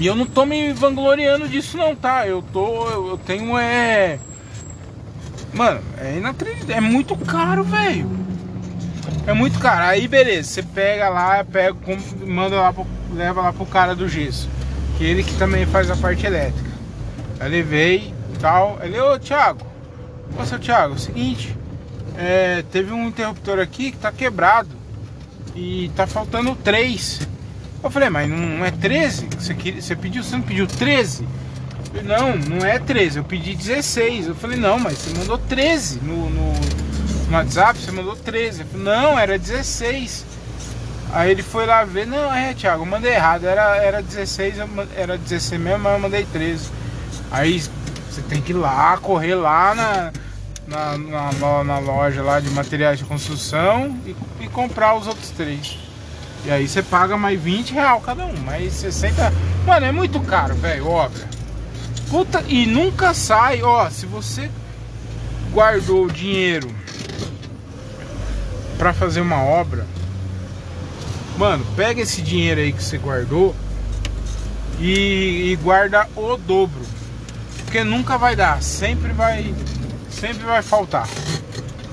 E 0.00 0.06
eu 0.06 0.14
não 0.14 0.26
tô 0.26 0.44
me 0.44 0.72
vangloriando 0.72 1.48
disso 1.48 1.76
não, 1.76 1.94
tá? 1.94 2.26
Eu 2.26 2.42
tô. 2.42 2.88
Eu 2.88 3.18
tenho 3.18 3.56
é. 3.56 4.18
Mano, 5.54 5.80
é 5.98 6.16
inacreditável. 6.16 6.76
É 6.76 6.80
muito 6.80 7.16
caro, 7.16 7.64
velho. 7.64 8.10
É 9.26 9.32
muito 9.32 9.58
caro. 9.58 9.84
Aí 9.84 10.08
beleza, 10.08 10.48
você 10.48 10.62
pega 10.62 11.08
lá, 11.08 11.44
pega, 11.44 11.76
manda 12.26 12.56
lá 12.56 12.72
pro, 12.72 12.86
leva 13.12 13.40
lá 13.40 13.52
pro 13.52 13.64
cara 13.66 13.94
do 13.94 14.08
gesso. 14.08 14.48
Que 14.98 15.04
ele 15.04 15.22
que 15.22 15.34
também 15.34 15.64
faz 15.66 15.90
a 15.90 15.96
parte 15.96 16.26
elétrica. 16.26 16.70
Aí 17.40 17.50
levei 17.50 18.14
tal. 18.40 18.78
Ele, 18.82 19.00
ô 19.00 19.18
Thiago, 19.18 19.64
ô 20.38 20.44
seu 20.44 20.58
Thiago, 20.58 20.94
é 20.94 20.96
o 20.96 21.00
seguinte, 21.00 21.56
é, 22.16 22.62
teve 22.70 22.92
um 22.92 23.08
interruptor 23.08 23.58
aqui 23.58 23.92
que 23.92 23.98
tá 23.98 24.12
quebrado. 24.12 24.70
E 25.54 25.90
tá 25.94 26.06
faltando 26.06 26.54
três. 26.56 27.20
Eu 27.82 27.90
falei, 27.90 28.10
mas 28.10 28.28
não 28.28 28.64
é 28.64 28.70
13? 28.70 29.28
Você, 29.38 29.54
você 29.54 29.94
pediu, 29.94 30.24
você 30.24 30.36
não 30.36 30.42
pediu 30.42 30.66
13? 30.66 31.26
Não, 32.02 32.36
não 32.36 32.66
é 32.66 32.78
13, 32.78 33.18
eu 33.18 33.24
pedi 33.24 33.54
16. 33.54 34.28
Eu 34.28 34.34
falei, 34.34 34.58
não, 34.58 34.78
mas 34.78 34.98
você 34.98 35.18
mandou 35.18 35.38
13 35.38 36.00
no, 36.02 36.30
no, 36.30 36.52
no 37.28 37.32
WhatsApp, 37.32 37.78
você 37.78 37.90
mandou 37.92 38.16
13. 38.16 38.60
Eu 38.60 38.66
falei, 38.66 38.84
não, 38.84 39.18
era 39.18 39.38
16. 39.38 40.26
Aí 41.12 41.30
ele 41.30 41.42
foi 41.42 41.64
lá 41.64 41.84
ver, 41.84 42.06
não, 42.06 42.34
é, 42.34 42.54
Thiago, 42.54 42.82
eu 42.82 42.86
mandei 42.86 43.12
errado, 43.12 43.46
era, 43.46 43.76
era 43.76 44.02
16, 44.02 44.56
era 44.96 45.16
16 45.16 45.60
mesmo, 45.60 45.78
mas 45.78 45.92
eu 45.92 45.98
mandei 46.00 46.26
13. 46.32 46.70
Aí 47.30 47.62
você 48.10 48.20
tem 48.22 48.40
que 48.40 48.50
ir 48.50 48.56
lá, 48.56 48.96
correr 48.96 49.36
lá 49.36 49.74
na, 49.74 50.12
na, 50.66 50.98
na, 50.98 51.64
na 51.64 51.78
loja 51.78 52.20
lá 52.22 52.40
de 52.40 52.50
materiais 52.50 52.98
de 52.98 53.04
construção 53.04 53.96
e, 54.04 54.16
e, 54.40 54.48
comprar 54.48 54.96
os 54.96 55.06
outros 55.06 55.30
três. 55.30 55.78
E 56.44 56.50
aí 56.50 56.66
você 56.66 56.82
paga 56.82 57.16
mais 57.16 57.40
20 57.40 57.72
real 57.72 58.00
cada 58.00 58.26
um, 58.26 58.36
mais 58.38 58.72
60 58.74 59.32
Mano, 59.66 59.86
é 59.86 59.92
muito 59.92 60.20
caro, 60.20 60.54
velho, 60.54 60.88
obra. 60.88 61.33
Puta, 62.14 62.44
e 62.46 62.64
nunca 62.64 63.12
sai, 63.12 63.60
ó, 63.64 63.90
se 63.90 64.06
você 64.06 64.48
guardou 65.50 66.04
o 66.04 66.12
dinheiro 66.12 66.72
para 68.78 68.92
fazer 68.92 69.20
uma 69.20 69.42
obra, 69.42 69.84
mano, 71.36 71.66
pega 71.74 72.02
esse 72.02 72.22
dinheiro 72.22 72.60
aí 72.60 72.72
que 72.72 72.84
você 72.84 72.98
guardou 72.98 73.52
e, 74.78 75.50
e 75.50 75.58
guarda 75.60 76.08
o 76.14 76.36
dobro. 76.36 76.82
Porque 77.64 77.82
nunca 77.82 78.16
vai 78.16 78.36
dar, 78.36 78.62
sempre 78.62 79.12
vai 79.12 79.52
sempre 80.08 80.44
vai 80.44 80.62
faltar. 80.62 81.08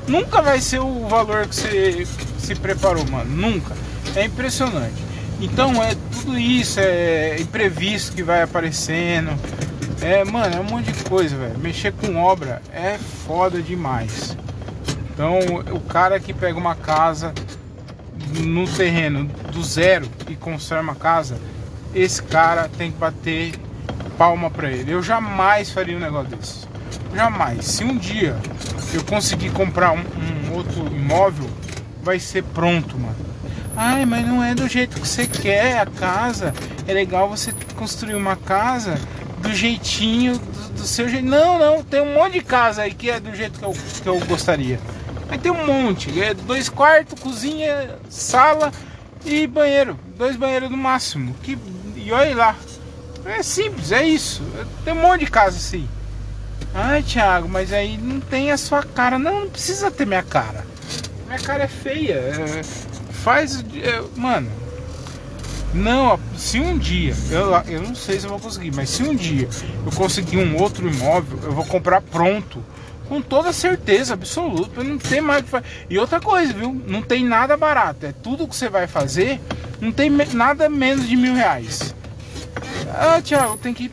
Nunca 0.08 0.40
vai 0.40 0.62
ser 0.62 0.82
o 0.82 1.08
valor 1.08 1.48
que 1.48 1.56
você 1.56 2.08
se 2.38 2.54
preparou, 2.54 3.10
mano. 3.10 3.36
Nunca. 3.36 3.76
É 4.16 4.26
impressionante. 4.26 5.02
Então 5.40 5.82
é 5.82 5.96
tudo 6.12 6.38
isso, 6.38 6.80
é 6.80 7.38
imprevisto 7.42 8.14
que 8.14 8.22
vai 8.22 8.44
aparecendo. 8.44 9.32
É, 10.02 10.26
mano, 10.26 10.56
é 10.56 10.60
um 10.60 10.64
monte 10.64 10.92
de 10.92 11.04
coisa, 11.04 11.38
velho. 11.38 11.60
Mexer 11.60 11.94
com 11.94 12.18
obra 12.18 12.60
é 12.74 12.98
foda 12.98 13.62
demais. 13.62 14.36
Então, 15.14 15.38
o 15.72 15.80
cara 15.80 16.20
que 16.20 16.34
pega 16.34 16.58
uma 16.58 16.74
casa 16.74 17.34
no 18.40 18.68
terreno 18.68 19.26
do 19.52 19.64
zero 19.64 20.10
e 20.28 20.36
constrói 20.36 20.82
uma 20.82 20.96
casa, 20.96 21.38
esse 21.94 22.24
cara 22.24 22.68
tem 22.68 22.92
que 22.92 22.98
bater 22.98 23.54
palma 24.18 24.50
pra 24.50 24.72
ele. 24.72 24.92
Eu 24.92 25.04
jamais 25.04 25.70
faria 25.70 25.96
um 25.96 26.00
negócio 26.00 26.36
desse. 26.36 26.68
Jamais. 27.16 27.66
Se 27.66 27.84
um 27.84 27.96
dia 27.96 28.36
eu 28.94 29.04
conseguir 29.04 29.52
comprar 29.52 29.92
um, 29.92 30.00
um 30.00 30.54
outro 30.56 30.88
imóvel, 30.88 31.48
vai 32.02 32.20
ser 32.20 32.44
pronto, 32.44 32.98
mano. 32.98 33.16
Ai, 33.76 34.06
mas 34.06 34.26
não 34.26 34.44
é 34.44 34.56
do 34.56 34.68
jeito 34.68 35.00
que 35.00 35.08
você 35.08 35.28
quer 35.28 35.80
a 35.80 35.86
casa. 35.86 36.54
É 36.88 36.94
legal 36.94 37.30
você 37.30 37.54
construir 37.76 38.16
uma 38.16 38.36
casa 38.36 39.00
do 39.42 39.54
jeitinho, 39.54 40.38
do, 40.38 40.74
do, 40.74 40.88
seu 40.88 41.10
jeito. 41.10 41.26
Não, 41.26 41.58
não, 41.58 41.84
tem 41.84 42.02
um 42.02 42.14
monte 42.14 42.34
de 42.34 42.42
casa 42.42 42.84
aí 42.84 42.94
que 42.94 43.10
é 43.10 43.20
do 43.20 43.36
jeito 43.36 43.60
que 43.60 43.66
eu, 43.66 43.74
que 44.04 44.08
eu 44.08 44.20
gostaria. 44.26 44.80
Mas 45.30 45.42
tem 45.42 45.52
um 45.52 45.66
monte. 45.66 46.22
É 46.22 46.34
dois 46.34 46.70
quartos, 46.70 47.20
cozinha, 47.20 47.98
sala 48.10 48.72
e 49.26 49.48
banheiro. 49.48 50.00
Dois 50.18 50.36
banheiros 50.36 50.70
no 50.70 50.78
máximo. 50.78 51.36
Que, 51.42 51.58
e 51.96 52.12
olha 52.12 52.36
lá. 52.36 52.56
É 53.26 53.44
simples, 53.44 53.92
é 53.92 54.04
isso. 54.04 54.42
Tem 54.84 54.94
um 54.94 55.02
monte 55.02 55.26
de 55.26 55.32
casa 55.32 55.58
assim. 55.58 55.88
Ai, 56.74 57.04
Thiago, 57.04 57.48
mas 57.48 57.72
aí 57.72 57.98
não 57.98 58.20
tem 58.20 58.52
a 58.52 58.58
sua 58.58 58.84
cara. 58.84 59.20
Não, 59.20 59.42
não 59.42 59.50
precisa 59.50 59.92
ter 59.92 60.06
minha 60.06 60.24
cara. 60.24 60.66
Minha 61.28 61.40
cara 61.40 61.64
é 61.64 61.68
feia. 61.68 62.14
É, 62.14 62.64
faz. 63.12 63.64
É, 63.76 64.04
mano, 64.16 64.50
não, 65.74 66.20
se 66.38 66.60
um 66.60 66.78
dia, 66.78 67.16
eu, 67.30 67.52
eu 67.74 67.82
não 67.82 67.96
sei 67.96 68.20
se 68.20 68.26
eu 68.26 68.30
vou 68.30 68.40
conseguir, 68.40 68.76
mas 68.76 68.90
se 68.90 69.04
um 69.04 69.16
dia 69.16 69.48
eu 69.86 69.92
conseguir 69.94 70.38
um 70.38 70.62
outro 70.62 70.88
imóvel, 70.88 71.40
eu 71.44 71.52
vou 71.54 71.66
comprar 71.66 72.02
pronto. 72.02 72.64
Com 73.08 73.22
toda 73.22 73.52
certeza 73.52 74.14
absoluta, 74.14 74.84
não 74.84 74.98
tem 74.98 75.20
mais. 75.20 75.44
E 75.90 75.98
outra 75.98 76.22
coisa, 76.22 76.54
viu? 76.54 76.74
Não 76.88 77.02
tem 77.02 77.26
nada 77.26 77.58
barato. 77.58 78.06
É 78.06 78.14
tudo 78.14 78.48
que 78.48 78.56
você 78.56 78.70
vai 78.70 78.88
fazer, 78.88 79.40
não 79.82 79.92
tem 79.92 80.10
nada 80.34 80.70
menos 80.70 81.08
de 81.08 81.18
mil 81.18 81.34
reais. 81.34 81.94
Ah, 82.90 83.22
Thiago, 83.22 83.58
tem 83.58 83.74
que 83.74 83.92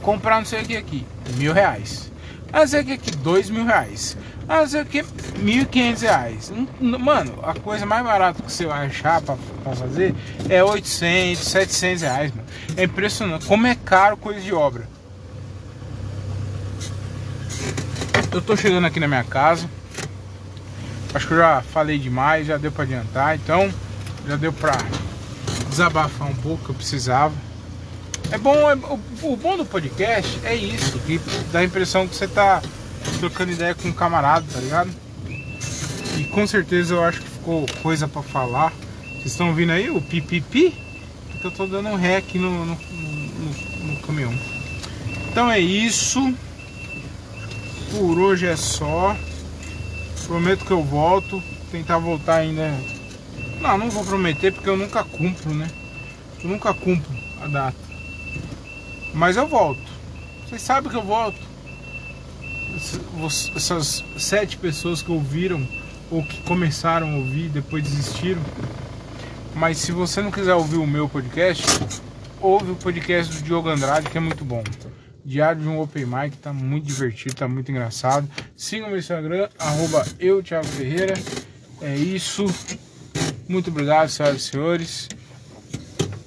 comprar 0.00 0.38
não 0.38 0.46
sei 0.46 0.62
o 0.62 0.64
que 0.64 0.76
aqui. 0.76 1.06
Mil 1.36 1.52
reais. 1.52 2.10
Ah, 2.50 2.66
sei 2.66 2.80
o 2.80 2.84
que 2.84 2.92
aqui, 2.92 3.10
dois 3.10 3.50
mil 3.50 3.64
reais. 3.64 4.16
Ah, 4.48 4.66
sei 4.66 4.80
o 4.80 4.86
que, 4.86 5.04
mil 5.36 5.62
e 5.62 5.66
quinhentos 5.66 6.00
reais. 6.02 6.50
Mano, 6.80 7.38
a 7.42 7.52
coisa 7.52 7.84
mais 7.84 8.02
barata 8.02 8.42
que 8.42 8.50
você 8.50 8.64
vai 8.64 8.86
achar 8.86 9.20
pra, 9.20 9.36
pra 9.62 9.76
fazer 9.76 10.14
é 10.48 10.64
800, 10.64 11.42
700 11.46 12.02
reais, 12.02 12.34
mano. 12.34 12.48
É 12.74 12.84
impressionante 12.84 13.44
como 13.44 13.66
é 13.66 13.74
caro 13.74 14.16
coisa 14.16 14.40
de 14.40 14.54
obra. 14.54 14.88
Eu 18.32 18.40
tô 18.40 18.56
chegando 18.56 18.86
aqui 18.86 18.98
na 18.98 19.06
minha 19.06 19.24
casa. 19.24 19.68
Acho 21.12 21.26
que 21.26 21.34
eu 21.34 21.38
já 21.38 21.60
falei 21.60 21.98
demais, 21.98 22.46
já 22.46 22.56
deu 22.56 22.72
pra 22.72 22.84
adiantar. 22.84 23.36
Então, 23.36 23.70
já 24.26 24.36
deu 24.36 24.52
pra 24.52 24.78
desabafar 25.68 26.28
um 26.28 26.34
pouco 26.34 26.64
que 26.64 26.70
eu 26.70 26.74
precisava. 26.74 27.34
É 28.30 28.38
bom, 28.38 28.70
é, 28.70 28.74
o, 28.74 29.00
o, 29.22 29.36
bom 29.36 29.56
do 29.56 29.64
podcast 29.64 30.38
é 30.44 30.54
isso, 30.54 30.98
que 31.00 31.18
dá 31.50 31.60
a 31.60 31.64
impressão 31.64 32.06
que 32.06 32.14
você 32.14 32.28
tá 32.28 32.62
trocando 33.18 33.52
ideia 33.52 33.74
com 33.74 33.88
um 33.88 33.92
camarada, 33.92 34.46
tá 34.52 34.60
ligado? 34.60 34.90
E 36.18 36.24
com 36.24 36.46
certeza 36.46 36.94
eu 36.94 37.04
acho 37.04 37.20
que 37.20 37.28
ficou 37.28 37.66
coisa 37.82 38.08
para 38.08 38.22
falar. 38.22 38.72
Vocês 39.12 39.26
estão 39.26 39.48
ouvindo 39.48 39.72
aí 39.72 39.88
o 39.90 40.00
pipipi? 40.00 40.74
Porque 41.30 41.46
eu 41.46 41.50
tô 41.50 41.66
dando 41.66 41.88
um 41.88 41.96
ré 41.96 42.16
aqui 42.16 42.38
no, 42.38 42.64
no, 42.64 42.74
no, 42.74 43.92
no 43.92 44.00
caminhão. 44.00 44.34
Então 45.30 45.50
é 45.50 45.60
isso. 45.60 46.34
Por 47.90 48.18
hoje 48.18 48.46
é 48.46 48.56
só. 48.56 49.16
Prometo 50.26 50.64
que 50.64 50.72
eu 50.72 50.82
volto. 50.82 51.42
Tentar 51.70 51.98
voltar 51.98 52.36
ainda. 52.36 52.74
Não, 53.60 53.78
não 53.78 53.90
vou 53.90 54.04
prometer 54.04 54.52
porque 54.52 54.68
eu 54.68 54.76
nunca 54.76 55.04
cumpro, 55.04 55.54
né? 55.54 55.68
Eu 56.42 56.50
nunca 56.50 56.74
cumpro 56.74 57.12
a 57.42 57.46
data. 57.46 57.78
Mas 59.14 59.36
eu 59.36 59.46
volto. 59.46 59.88
Vocês 60.46 60.62
sabem 60.62 60.90
que 60.90 60.96
eu 60.96 61.02
volto 61.02 61.47
essas 63.54 64.04
sete 64.18 64.56
pessoas 64.56 65.02
que 65.02 65.10
ouviram 65.10 65.66
ou 66.10 66.22
que 66.22 66.40
começaram 66.42 67.12
a 67.12 67.16
ouvir 67.16 67.48
depois 67.48 67.82
desistiram. 67.82 68.40
Mas 69.54 69.78
se 69.78 69.92
você 69.92 70.22
não 70.22 70.30
quiser 70.30 70.54
ouvir 70.54 70.76
o 70.76 70.86
meu 70.86 71.08
podcast, 71.08 71.64
ouve 72.40 72.72
o 72.72 72.76
podcast 72.76 73.34
do 73.34 73.42
Diogo 73.42 73.68
Andrade, 73.68 74.08
que 74.08 74.16
é 74.16 74.20
muito 74.20 74.44
bom. 74.44 74.62
Diário 75.24 75.60
de 75.60 75.68
um 75.68 75.80
Open 75.80 76.06
Mic, 76.06 76.36
tá 76.38 76.52
muito 76.52 76.86
divertido, 76.86 77.34
tá 77.34 77.48
muito 77.48 77.70
engraçado. 77.70 78.28
Siga 78.56 78.86
o 78.86 78.88
meu 78.88 78.98
Instagram, 78.98 79.48
arroba 79.58 80.06
eu, 80.18 80.42
Thiago 80.42 80.66
Ferreira. 80.66 81.14
É 81.82 81.94
isso. 81.96 82.44
Muito 83.48 83.70
obrigado, 83.70 84.08
senhoras 84.08 84.42
e 84.42 84.44
senhores. 84.44 85.08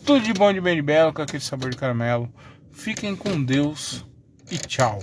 Tudo 0.06 0.24
de 0.24 0.34
bom, 0.34 0.52
de 0.52 0.62
bem 0.62 0.76
de 0.76 0.82
belo, 0.82 1.14
com 1.14 1.22
aquele 1.22 1.44
sabor 1.44 1.70
de 1.70 1.78
caramelo. 1.78 2.30
Fiquem 2.72 3.16
com 3.16 3.42
Deus 3.42 4.06
e 4.52 4.58
tchau. 4.58 5.02